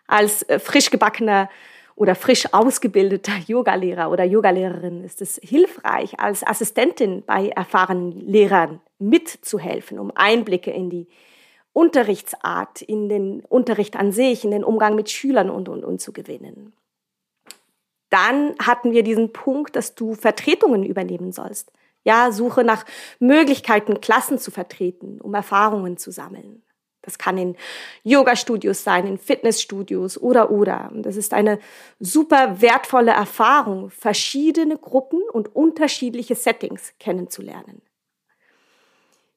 Als 0.07 0.43
äh, 0.43 0.59
frisch 0.59 0.91
gebackener 0.91 1.49
oder 1.95 2.15
frisch 2.15 2.53
ausgebildeter 2.53 3.33
Yogalehrer 3.47 4.11
oder 4.11 4.25
Yogalehrerin 4.25 5.05
ist 5.05 5.23
es 5.23 5.41
hilfreich, 5.43 6.19
als 6.21 6.47
Assistentin 6.47 7.23
bei 7.25 7.49
erfahrenen 7.49 8.13
Lehrern 8.21 8.81
mitzuhelfen, 8.99 9.99
um 9.99 10.13
Einblicke 10.15 10.71
in 10.71 10.91
die 10.91 11.09
Unterrichtsart, 11.73 12.83
in 12.83 13.09
den 13.09 13.41
Unterricht 13.49 13.97
an 13.97 14.13
sich, 14.13 14.45
in 14.45 14.51
den 14.51 14.65
Umgang 14.65 14.95
mit 14.95 15.11
Schülern 15.11 15.51
und, 15.51 15.69
und, 15.69 15.85
und 15.85 16.01
zu 16.01 16.13
gewinnen. 16.13 16.73
Dann 18.11 18.55
hatten 18.59 18.93
wir 18.93 19.03
diesen 19.03 19.33
Punkt, 19.33 19.75
dass 19.75 19.95
du 19.95 20.15
Vertretungen 20.15 20.85
übernehmen 20.85 21.33
sollst. 21.33 21.73
Ja, 22.05 22.31
suche 22.31 22.63
nach 22.63 22.85
Möglichkeiten, 23.21 24.01
Klassen 24.01 24.39
zu 24.39 24.51
vertreten, 24.51 25.19
um 25.21 25.33
Erfahrungen 25.33 25.97
zu 25.97 26.11
sammeln. 26.11 26.63
Das 27.03 27.19
kann 27.19 27.37
in 27.37 27.57
Yoga-Studios 28.05 28.85
sein, 28.85 29.07
in 29.07 29.19
Fitnessstudios 29.19 30.17
oder 30.19 30.51
oder. 30.51 30.91
Und 30.93 31.03
das 31.03 31.17
ist 31.17 31.35
eine 31.35 31.59
super 31.99 32.61
wertvolle 32.61 33.11
Erfahrung, 33.11 33.91
verschiedene 33.91 34.79
Gruppen 34.79 35.21
und 35.33 35.55
unterschiedliche 35.55 36.37
Settings 36.37 36.95
kennenzulernen. 37.01 37.83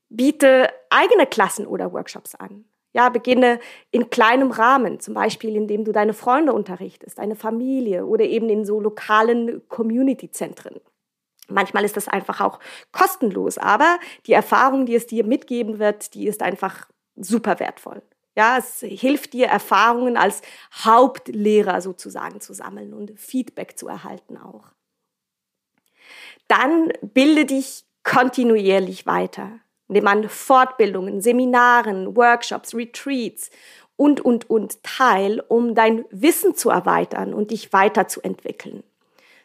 Biete 0.10 0.69
eigene 0.89 1.25
Klassen 1.25 1.65
oder 1.65 1.91
Workshops 1.91 2.36
an. 2.36 2.65
Ja, 2.93 3.10
beginne 3.10 3.60
in 3.91 4.10
kleinem 4.10 4.51
Rahmen, 4.51 5.01
zum 5.01 5.15
Beispiel 5.15 5.56
indem 5.56 5.84
du 5.84 5.91
deine 5.91 6.13
Freunde 6.13 6.54
unterrichtest, 6.54 7.17
deine 7.17 7.36
Familie 7.36 8.06
oder 8.06 8.23
eben 8.23 8.47
in 8.47 8.63
so 8.63 8.80
lokalen 8.80 9.67
Community-Zentren. 9.67 10.80
Manchmal 11.49 11.84
ist 11.84 11.97
das 11.97 12.08
einfach 12.08 12.39
auch 12.39 12.60
kostenlos, 12.93 13.58
aber 13.58 13.99
die 14.28 14.34
Erfahrung, 14.34 14.86
die 14.86 14.95
es 14.95 15.08
dir 15.08 15.25
mitgeben 15.25 15.78
wird, 15.78 16.13
die 16.13 16.28
ist 16.28 16.41
einfach 16.41 16.88
super 17.15 17.60
wertvoll. 17.60 18.01
Ja, 18.36 18.58
es 18.58 18.82
hilft 18.82 19.34
dir, 19.34 19.47
Erfahrungen 19.47 20.17
als 20.17 20.41
Hauptlehrer 20.84 21.82
sozusagen 21.82 22.41
zu 22.41 22.54
sammeln 22.54 22.93
und 22.93 23.17
Feedback 23.17 23.78
zu 23.78 23.88
erhalten 23.88 24.38
auch. 24.38 24.71
Dann 26.47 26.91
bilde 27.01 27.45
dich 27.45 27.86
kontinuierlich 28.04 29.06
weiter, 29.06 29.60
indem 29.88 30.04
man 30.04 30.30
Fortbildungen, 30.30 31.21
Seminaren, 31.21 32.15
Workshops, 32.15 32.75
Retreats 32.75 33.49
und, 33.95 34.19
und, 34.21 34.49
und 34.49 34.84
teil, 34.84 35.41
um 35.47 35.73
dein 35.73 36.06
Wissen 36.12 36.56
zu 36.56 36.69
erweitern 36.69 37.34
und 37.34 37.51
dich 37.51 37.71
weiterzuentwickeln. 37.71 38.84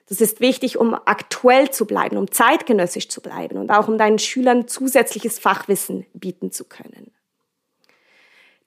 Das 0.09 0.20
ist 0.20 0.40
wichtig, 0.40 0.76
um 0.76 0.94
aktuell 0.94 1.70
zu 1.70 1.87
bleiben, 1.87 2.16
um 2.16 2.30
zeitgenössisch 2.33 3.09
zu 3.09 3.20
bleiben 3.20 3.59
und 3.59 3.70
auch 3.70 3.87
um 3.87 3.96
deinen 3.96 4.18
Schülern 4.18 4.66
zusätzliches 4.66 5.38
Fachwissen 5.38 6.04
bieten 6.12 6.50
zu 6.50 6.64
können. 6.64 7.12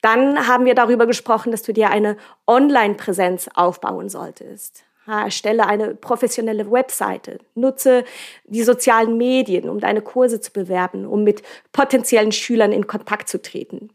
Dann 0.04 0.50
haben 0.50 0.66
wir 0.66 0.76
darüber 0.76 1.08
gesprochen, 1.08 1.52
dass 1.52 1.64
du 1.64 1.72
dir 1.72 1.90
eine 1.90 2.18
Online-Präsenz 2.46 3.50
aufbauen 3.54 4.10
solltest. 4.10 4.84
Erstelle 5.08 5.66
eine 5.66 5.96
professionelle 5.96 6.70
Webseite. 6.70 7.40
Nutze 7.56 8.04
die 8.44 8.64
sozialen 8.64 9.18
Medien, 9.18 9.70
um 9.70 9.80
deine 9.80 10.02
Kurse 10.02 10.42
zu 10.42 10.52
bewerben, 10.52 11.06
um 11.06 11.24
mit 11.24 11.42
potenziellen 11.72 12.34
Schülern 12.34 12.74
in 12.74 12.86
Kontakt 12.86 13.30
zu 13.30 13.42
treten. 13.42 13.92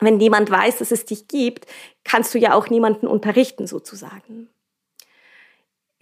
Wenn 0.00 0.16
niemand 0.16 0.50
weiß, 0.50 0.78
dass 0.78 0.90
es 0.90 1.04
dich 1.04 1.28
gibt, 1.28 1.66
kannst 2.02 2.34
du 2.34 2.38
ja 2.38 2.54
auch 2.54 2.68
niemanden 2.68 3.06
unterrichten 3.06 3.68
sozusagen. 3.68 4.48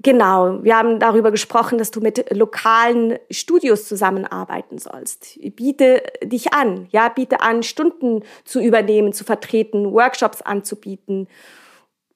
Genau, 0.00 0.62
wir 0.62 0.76
haben 0.76 1.00
darüber 1.00 1.32
gesprochen, 1.32 1.76
dass 1.76 1.90
du 1.90 2.00
mit 2.00 2.30
lokalen 2.30 3.18
Studios 3.32 3.88
zusammenarbeiten 3.88 4.78
sollst. 4.78 5.40
Biete 5.56 6.04
dich 6.22 6.52
an, 6.52 6.86
ja, 6.90 7.08
biete 7.08 7.40
an, 7.40 7.64
Stunden 7.64 8.22
zu 8.44 8.60
übernehmen, 8.60 9.12
zu 9.12 9.24
vertreten, 9.24 9.92
Workshops 9.92 10.40
anzubieten 10.40 11.26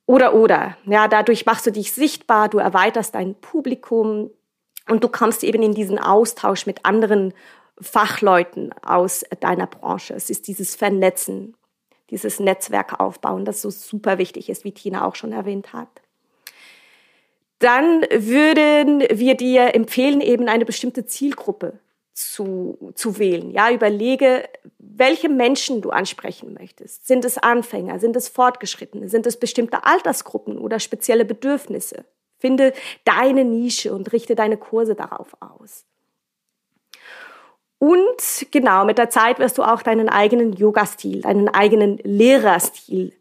oder 0.06 0.32
oder. 0.34 0.76
Ja, 0.84 1.08
dadurch 1.08 1.44
machst 1.44 1.66
du 1.66 1.72
dich 1.72 1.92
sichtbar, 1.92 2.48
du 2.48 2.58
erweiterst 2.58 3.16
dein 3.16 3.34
Publikum 3.34 4.30
und 4.88 5.02
du 5.02 5.08
kommst 5.08 5.42
eben 5.42 5.62
in 5.62 5.74
diesen 5.74 5.98
Austausch 5.98 6.66
mit 6.66 6.84
anderen 6.84 7.34
Fachleuten 7.80 8.72
aus 8.82 9.24
deiner 9.40 9.66
Branche. 9.66 10.14
Es 10.14 10.30
ist 10.30 10.46
dieses 10.46 10.76
Vernetzen, 10.76 11.56
dieses 12.10 12.38
Netzwerk 12.38 13.00
aufbauen, 13.00 13.44
das 13.44 13.60
so 13.60 13.70
super 13.70 14.18
wichtig 14.18 14.48
ist, 14.50 14.62
wie 14.62 14.72
Tina 14.72 15.04
auch 15.04 15.16
schon 15.16 15.32
erwähnt 15.32 15.72
hat 15.72 16.01
dann 17.62 18.02
würden 18.10 19.04
wir 19.10 19.36
dir 19.36 19.74
empfehlen, 19.74 20.20
eben 20.20 20.48
eine 20.48 20.64
bestimmte 20.64 21.06
Zielgruppe 21.06 21.78
zu, 22.12 22.92
zu 22.94 23.18
wählen. 23.18 23.50
Ja, 23.50 23.70
überlege, 23.70 24.48
welche 24.78 25.28
Menschen 25.28 25.80
du 25.80 25.90
ansprechen 25.90 26.54
möchtest. 26.54 27.06
Sind 27.06 27.24
es 27.24 27.38
Anfänger? 27.38 27.98
Sind 27.98 28.16
es 28.16 28.28
Fortgeschrittene? 28.28 29.08
Sind 29.08 29.26
es 29.26 29.38
bestimmte 29.38 29.84
Altersgruppen 29.84 30.58
oder 30.58 30.80
spezielle 30.80 31.24
Bedürfnisse? 31.24 32.04
Finde 32.38 32.72
deine 33.04 33.44
Nische 33.44 33.94
und 33.94 34.12
richte 34.12 34.34
deine 34.34 34.56
Kurse 34.56 34.94
darauf 34.94 35.36
aus. 35.40 35.84
Und 37.78 38.46
genau, 38.50 38.84
mit 38.84 38.98
der 38.98 39.10
Zeit 39.10 39.38
wirst 39.38 39.58
du 39.58 39.62
auch 39.62 39.82
deinen 39.82 40.08
eigenen 40.08 40.52
Yoga-Stil, 40.52 41.22
deinen 41.22 41.48
eigenen 41.48 41.98
Lehrerstil 41.98 43.12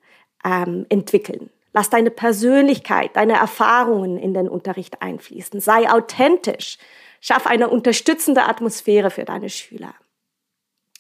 ähm, 0.43 0.86
entwickeln. 0.89 1.49
Lass 1.73 1.89
deine 1.89 2.12
Persönlichkeit, 2.12 3.15
deine 3.15 3.34
Erfahrungen 3.34 4.17
in 4.17 4.34
den 4.34 4.49
Unterricht 4.49 5.01
einfließen. 5.01 5.60
Sei 5.60 5.89
authentisch. 5.89 6.77
Schaff 7.21 7.47
eine 7.47 7.69
unterstützende 7.69 8.43
Atmosphäre 8.43 9.12
für 9.12 9.25
deine 9.25 9.49
Schüler. 9.49 9.93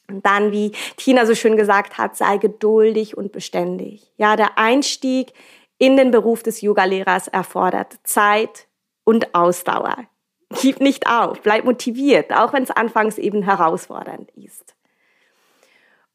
Und 0.07 0.25
dann, 0.25 0.51
wie 0.51 0.71
Tina 0.97 1.25
so 1.25 1.35
schön 1.35 1.57
gesagt 1.57 1.97
hat, 1.97 2.15
sei 2.15 2.37
geduldig 2.37 3.17
und 3.17 3.31
beständig. 3.31 4.11
Ja, 4.17 4.35
der 4.35 4.57
Einstieg 4.57 5.33
in 5.77 5.97
den 5.97 6.11
Beruf 6.11 6.43
des 6.43 6.61
Yogalehrers 6.61 7.27
erfordert 7.27 7.97
Zeit 8.03 8.67
und 9.03 9.33
Ausdauer. 9.33 9.97
Gib 10.61 10.81
nicht 10.81 11.07
auf, 11.07 11.41
bleib 11.41 11.63
motiviert, 11.63 12.33
auch 12.33 12.53
wenn 12.53 12.63
es 12.63 12.71
anfangs 12.71 13.17
eben 13.17 13.41
herausfordernd 13.41 14.29
ist. 14.31 14.75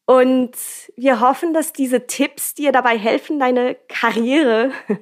Und 0.07 0.53
wir 0.97 1.21
hoffen, 1.21 1.53
dass 1.53 1.73
diese 1.73 2.07
Tipps 2.07 2.55
dir 2.55 2.71
dabei 2.71 2.97
helfen, 2.97 3.41
deine 3.41 3.75
Karriere 3.89 4.71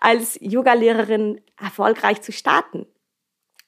als 0.00 0.38
Yogalehrerin 0.40 1.40
erfolgreich 1.58 2.20
zu 2.20 2.30
starten. 2.30 2.86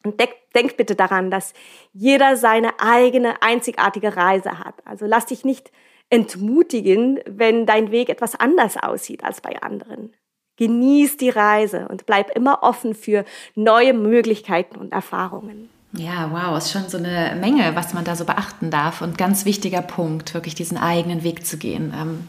Und 0.04 0.20
denk, 0.20 0.34
denk 0.54 0.76
bitte 0.76 0.94
daran, 0.94 1.30
dass 1.30 1.54
jeder 1.92 2.36
seine 2.36 2.78
eigene 2.78 3.42
einzigartige 3.42 4.16
Reise 4.16 4.58
hat. 4.58 4.74
Also 4.86 5.06
lass 5.06 5.26
dich 5.26 5.44
nicht 5.44 5.72
entmutigen, 6.10 7.20
wenn 7.26 7.66
dein 7.66 7.90
Weg 7.90 8.10
etwas 8.10 8.38
anders 8.38 8.76
aussieht 8.76 9.24
als 9.24 9.40
bei 9.40 9.60
anderen. 9.62 10.14
Genieß 10.58 11.16
die 11.16 11.30
Reise 11.30 11.88
und 11.88 12.06
bleib 12.06 12.36
immer 12.36 12.62
offen 12.62 12.94
für 12.94 13.24
neue 13.54 13.94
Möglichkeiten 13.94 14.76
und 14.76 14.92
Erfahrungen. 14.92 15.70
Ja, 15.96 16.30
wow, 16.30 16.58
ist 16.58 16.70
schon 16.70 16.88
so 16.88 16.98
eine 16.98 17.36
Menge, 17.40 17.74
was 17.74 17.94
man 17.94 18.04
da 18.04 18.16
so 18.16 18.24
beachten 18.24 18.70
darf. 18.70 19.00
Und 19.00 19.18
ganz 19.18 19.44
wichtiger 19.44 19.82
Punkt, 19.82 20.34
wirklich 20.34 20.54
diesen 20.54 20.76
eigenen 20.76 21.22
Weg 21.22 21.46
zu 21.46 21.56
gehen. 21.56 21.94
Ähm, 21.98 22.28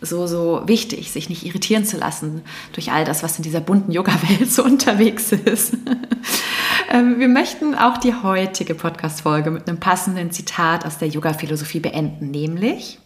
so, 0.00 0.26
so 0.26 0.62
wichtig, 0.66 1.10
sich 1.10 1.30
nicht 1.30 1.46
irritieren 1.46 1.84
zu 1.84 1.96
lassen 1.96 2.42
durch 2.72 2.92
all 2.92 3.04
das, 3.04 3.22
was 3.22 3.38
in 3.38 3.42
dieser 3.42 3.60
bunten 3.60 3.92
Yoga-Welt 3.92 4.52
so 4.52 4.64
unterwegs 4.64 5.32
ist. 5.32 5.76
Ähm, 6.88 7.18
wir 7.18 7.26
möchten 7.26 7.74
auch 7.74 7.98
die 7.98 8.14
heutige 8.14 8.76
Podcast-Folge 8.76 9.50
mit 9.50 9.68
einem 9.68 9.80
passenden 9.80 10.30
Zitat 10.30 10.86
aus 10.86 10.98
der 10.98 11.08
Yoga-Philosophie 11.08 11.80
beenden, 11.80 12.30
nämlich 12.30 13.00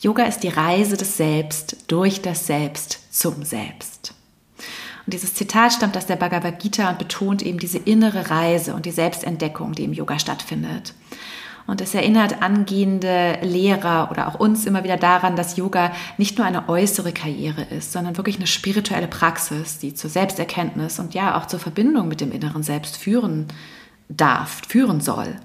Yoga 0.00 0.24
ist 0.24 0.40
die 0.40 0.48
Reise 0.48 0.96
des 0.96 1.18
Selbst 1.18 1.84
durch 1.88 2.22
das 2.22 2.46
Selbst 2.46 3.00
zum 3.10 3.42
Selbst. 3.42 4.14
Und 5.08 5.14
dieses 5.14 5.32
Zitat 5.32 5.72
stammt 5.72 5.96
aus 5.96 6.04
der 6.04 6.16
Bhagavad 6.16 6.60
Gita 6.60 6.90
und 6.90 6.98
betont 6.98 7.40
eben 7.40 7.58
diese 7.58 7.78
innere 7.78 8.28
Reise 8.28 8.74
und 8.74 8.84
die 8.84 8.90
Selbstentdeckung, 8.90 9.72
die 9.72 9.84
im 9.84 9.94
Yoga 9.94 10.18
stattfindet. 10.18 10.92
Und 11.66 11.80
es 11.80 11.94
erinnert 11.94 12.42
angehende 12.42 13.38
Lehrer 13.40 14.10
oder 14.10 14.28
auch 14.28 14.34
uns 14.34 14.66
immer 14.66 14.84
wieder 14.84 14.98
daran, 14.98 15.34
dass 15.34 15.56
Yoga 15.56 15.92
nicht 16.18 16.36
nur 16.36 16.46
eine 16.46 16.68
äußere 16.68 17.12
Karriere 17.12 17.62
ist, 17.62 17.90
sondern 17.90 18.18
wirklich 18.18 18.36
eine 18.36 18.46
spirituelle 18.46 19.08
Praxis, 19.08 19.78
die 19.78 19.94
zur 19.94 20.10
Selbsterkenntnis 20.10 20.98
und 20.98 21.14
ja 21.14 21.38
auch 21.38 21.46
zur 21.46 21.58
Verbindung 21.58 22.08
mit 22.08 22.20
dem 22.20 22.30
inneren 22.30 22.62
Selbst 22.62 22.98
führen 22.98 23.46
darf, 24.10 24.60
führen 24.68 25.00
soll. 25.00 25.36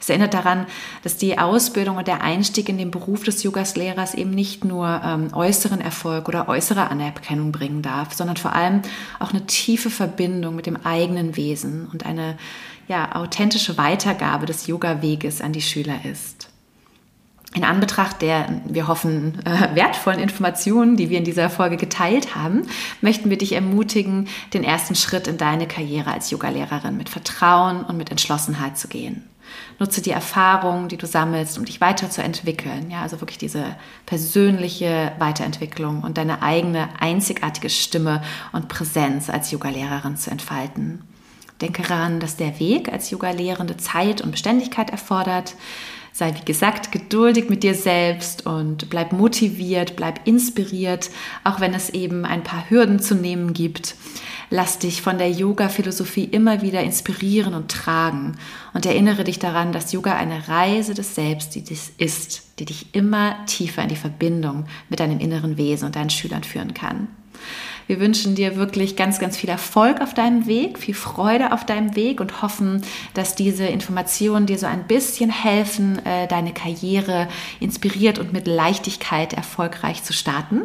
Es 0.00 0.08
erinnert 0.08 0.32
daran, 0.32 0.66
dass 1.02 1.18
die 1.18 1.38
Ausbildung 1.38 1.98
und 1.98 2.08
der 2.08 2.22
Einstieg 2.22 2.70
in 2.70 2.78
den 2.78 2.90
Beruf 2.90 3.22
des 3.22 3.42
Yogaslehrers 3.42 4.14
eben 4.14 4.30
nicht 4.30 4.64
nur 4.64 5.00
ähm, 5.04 5.28
äußeren 5.34 5.82
Erfolg 5.82 6.26
oder 6.26 6.48
äußere 6.48 6.90
Anerkennung 6.90 7.52
bringen 7.52 7.82
darf, 7.82 8.14
sondern 8.14 8.38
vor 8.38 8.54
allem 8.54 8.80
auch 9.18 9.30
eine 9.30 9.44
tiefe 9.44 9.90
Verbindung 9.90 10.56
mit 10.56 10.64
dem 10.64 10.78
eigenen 10.84 11.36
Wesen 11.36 11.86
und 11.92 12.06
eine 12.06 12.38
ja, 12.88 13.14
authentische 13.14 13.76
Weitergabe 13.76 14.46
des 14.46 14.66
Yoga-Weges 14.66 15.42
an 15.42 15.52
die 15.52 15.62
Schüler 15.62 16.04
ist. 16.10 16.48
In 17.52 17.64
Anbetracht 17.64 18.22
der, 18.22 18.62
wir 18.64 18.86
hoffen, 18.86 19.44
äh, 19.44 19.74
wertvollen 19.74 20.20
Informationen, 20.20 20.96
die 20.96 21.10
wir 21.10 21.18
in 21.18 21.24
dieser 21.24 21.50
Folge 21.50 21.76
geteilt 21.76 22.36
haben, 22.36 22.62
möchten 23.00 23.28
wir 23.28 23.38
dich 23.38 23.52
ermutigen, 23.52 24.28
den 24.54 24.62
ersten 24.62 24.94
Schritt 24.94 25.26
in 25.26 25.36
deine 25.36 25.66
Karriere 25.66 26.12
als 26.12 26.30
Yogalehrerin 26.30 26.96
mit 26.96 27.08
Vertrauen 27.08 27.84
und 27.84 27.96
mit 27.96 28.10
Entschlossenheit 28.10 28.78
zu 28.78 28.88
gehen. 28.88 29.24
Nutze 29.78 30.02
die 30.02 30.10
Erfahrungen, 30.10 30.88
die 30.88 30.96
du 30.96 31.06
sammelst, 31.06 31.58
um 31.58 31.64
dich 31.64 31.80
weiterzuentwickeln. 31.80 32.90
Ja, 32.90 33.02
also 33.02 33.20
wirklich 33.20 33.38
diese 33.38 33.76
persönliche 34.06 35.12
Weiterentwicklung 35.18 36.02
und 36.02 36.18
deine 36.18 36.42
eigene 36.42 36.88
einzigartige 37.00 37.70
Stimme 37.70 38.22
und 38.52 38.68
Präsenz 38.68 39.30
als 39.30 39.50
Yogalehrerin 39.50 40.16
zu 40.16 40.30
entfalten. 40.30 41.02
Denke 41.60 41.82
daran, 41.82 42.20
dass 42.20 42.36
der 42.36 42.58
Weg 42.58 42.90
als 42.90 43.10
Yoga-Lehrende 43.10 43.76
Zeit 43.76 44.22
und 44.22 44.30
Beständigkeit 44.30 44.90
erfordert. 44.90 45.54
Sei, 46.12 46.34
wie 46.34 46.44
gesagt, 46.44 46.90
geduldig 46.90 47.48
mit 47.48 47.62
dir 47.62 47.74
selbst 47.74 48.46
und 48.46 48.90
bleib 48.90 49.12
motiviert, 49.12 49.94
bleib 49.94 50.26
inspiriert, 50.26 51.10
auch 51.44 51.60
wenn 51.60 51.72
es 51.72 51.90
eben 51.90 52.24
ein 52.24 52.42
paar 52.42 52.68
Hürden 52.68 52.98
zu 52.98 53.14
nehmen 53.14 53.52
gibt. 53.52 53.94
Lass 54.52 54.80
dich 54.80 55.00
von 55.00 55.16
der 55.16 55.30
Yoga-Philosophie 55.30 56.24
immer 56.24 56.60
wieder 56.60 56.82
inspirieren 56.82 57.54
und 57.54 57.70
tragen 57.70 58.36
und 58.74 58.84
erinnere 58.84 59.22
dich 59.22 59.38
daran, 59.38 59.70
dass 59.70 59.92
Yoga 59.92 60.16
eine 60.16 60.48
Reise 60.48 60.92
des 60.92 61.14
Selbst 61.14 61.56
ist, 61.56 62.58
die 62.58 62.64
dich 62.64 62.92
immer 62.92 63.46
tiefer 63.46 63.82
in 63.82 63.88
die 63.88 63.96
Verbindung 63.96 64.66
mit 64.88 64.98
deinem 64.98 65.20
inneren 65.20 65.56
Wesen 65.56 65.86
und 65.86 65.94
deinen 65.94 66.10
Schülern 66.10 66.42
führen 66.42 66.74
kann. 66.74 67.06
Wir 67.86 67.98
wünschen 67.98 68.36
dir 68.36 68.54
wirklich 68.54 68.94
ganz, 68.94 69.18
ganz 69.18 69.36
viel 69.36 69.50
Erfolg 69.50 70.00
auf 70.00 70.14
deinem 70.14 70.46
Weg, 70.46 70.78
viel 70.78 70.94
Freude 70.94 71.52
auf 71.52 71.66
deinem 71.66 71.96
Weg 71.96 72.20
und 72.20 72.40
hoffen, 72.40 72.82
dass 73.14 73.34
diese 73.34 73.66
Informationen 73.66 74.46
dir 74.46 74.58
so 74.58 74.66
ein 74.66 74.86
bisschen 74.86 75.30
helfen, 75.30 76.04
äh, 76.06 76.28
deine 76.28 76.52
Karriere 76.52 77.26
inspiriert 77.58 78.20
und 78.20 78.32
mit 78.32 78.46
Leichtigkeit 78.46 79.32
erfolgreich 79.32 80.04
zu 80.04 80.12
starten. 80.12 80.62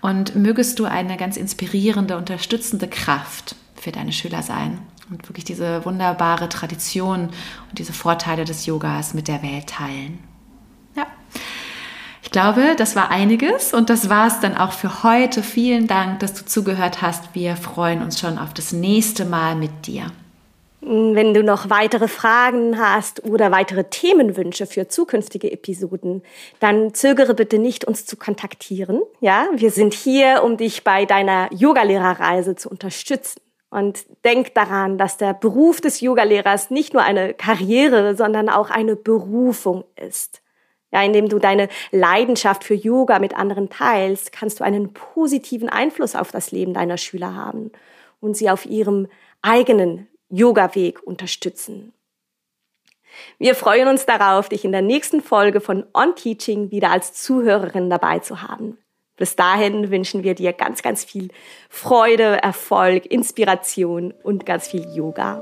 Und 0.00 0.36
mögest 0.36 0.78
du 0.78 0.84
eine 0.84 1.16
ganz 1.16 1.36
inspirierende, 1.36 2.16
unterstützende 2.16 2.88
Kraft 2.88 3.56
für 3.74 3.92
deine 3.92 4.12
Schüler 4.12 4.42
sein 4.42 4.78
und 5.10 5.28
wirklich 5.28 5.44
diese 5.44 5.84
wunderbare 5.84 6.48
Tradition 6.48 7.30
und 7.70 7.78
diese 7.78 7.92
Vorteile 7.92 8.44
des 8.44 8.66
Yogas 8.66 9.14
mit 9.14 9.28
der 9.28 9.42
Welt 9.42 9.68
teilen. 9.68 10.18
Ja. 10.94 11.06
Ich 12.22 12.30
glaube, 12.30 12.74
das 12.76 12.96
war 12.96 13.10
einiges 13.10 13.72
und 13.72 13.88
das 13.88 14.08
war 14.08 14.26
es 14.26 14.40
dann 14.40 14.56
auch 14.56 14.72
für 14.72 15.04
heute. 15.04 15.42
Vielen 15.42 15.86
Dank, 15.86 16.20
dass 16.20 16.34
du 16.34 16.44
zugehört 16.44 17.02
hast. 17.02 17.34
Wir 17.34 17.56
freuen 17.56 18.02
uns 18.02 18.18
schon 18.18 18.38
auf 18.38 18.52
das 18.52 18.72
nächste 18.72 19.24
Mal 19.24 19.54
mit 19.54 19.86
dir. 19.86 20.10
Wenn 20.80 21.34
du 21.34 21.42
noch 21.42 21.70
weitere 21.70 22.06
Fragen 22.06 22.78
hast 22.78 23.24
oder 23.24 23.50
weitere 23.50 23.84
Themenwünsche 23.84 24.66
für 24.66 24.88
zukünftige 24.88 25.50
Episoden, 25.50 26.22
dann 26.60 26.94
zögere 26.94 27.34
bitte 27.34 27.58
nicht, 27.58 27.84
uns 27.84 28.06
zu 28.06 28.16
kontaktieren. 28.16 29.00
Ja, 29.20 29.48
wir 29.54 29.70
sind 29.70 29.94
hier, 29.94 30.42
um 30.44 30.56
dich 30.56 30.84
bei 30.84 31.04
deiner 31.04 31.52
Yogalehrerreise 31.52 32.56
zu 32.56 32.68
unterstützen. 32.68 33.40
Und 33.70 34.06
denk 34.24 34.54
daran, 34.54 34.96
dass 34.96 35.16
der 35.16 35.34
Beruf 35.34 35.80
des 35.80 36.00
Yogalehrers 36.00 36.70
nicht 36.70 36.94
nur 36.94 37.02
eine 37.02 37.34
Karriere, 37.34 38.14
sondern 38.14 38.48
auch 38.48 38.70
eine 38.70 38.96
Berufung 38.96 39.84
ist. 39.96 40.40
Ja, 40.92 41.02
indem 41.02 41.28
du 41.28 41.38
deine 41.38 41.68
Leidenschaft 41.90 42.62
für 42.62 42.74
Yoga 42.74 43.18
mit 43.18 43.36
anderen 43.36 43.68
teilst, 43.68 44.30
kannst 44.30 44.60
du 44.60 44.64
einen 44.64 44.92
positiven 44.92 45.68
Einfluss 45.68 46.14
auf 46.14 46.30
das 46.30 46.52
Leben 46.52 46.74
deiner 46.74 46.96
Schüler 46.96 47.34
haben 47.34 47.72
und 48.20 48.36
sie 48.36 48.48
auf 48.48 48.66
ihrem 48.66 49.08
eigenen 49.42 50.08
Yoga-Weg 50.28 51.02
unterstützen. 51.02 51.92
Wir 53.38 53.54
freuen 53.54 53.88
uns 53.88 54.06
darauf, 54.06 54.48
dich 54.48 54.64
in 54.64 54.72
der 54.72 54.82
nächsten 54.82 55.22
Folge 55.22 55.60
von 55.60 55.86
On 55.94 56.14
Teaching 56.14 56.70
wieder 56.70 56.90
als 56.90 57.14
Zuhörerin 57.14 57.88
dabei 57.88 58.18
zu 58.18 58.42
haben. 58.42 58.78
Bis 59.16 59.34
dahin 59.34 59.90
wünschen 59.90 60.22
wir 60.22 60.34
dir 60.34 60.52
ganz, 60.52 60.82
ganz 60.82 61.04
viel 61.04 61.28
Freude, 61.70 62.42
Erfolg, 62.42 63.06
Inspiration 63.06 64.12
und 64.22 64.44
ganz 64.44 64.68
viel 64.68 64.86
Yoga. 64.94 65.40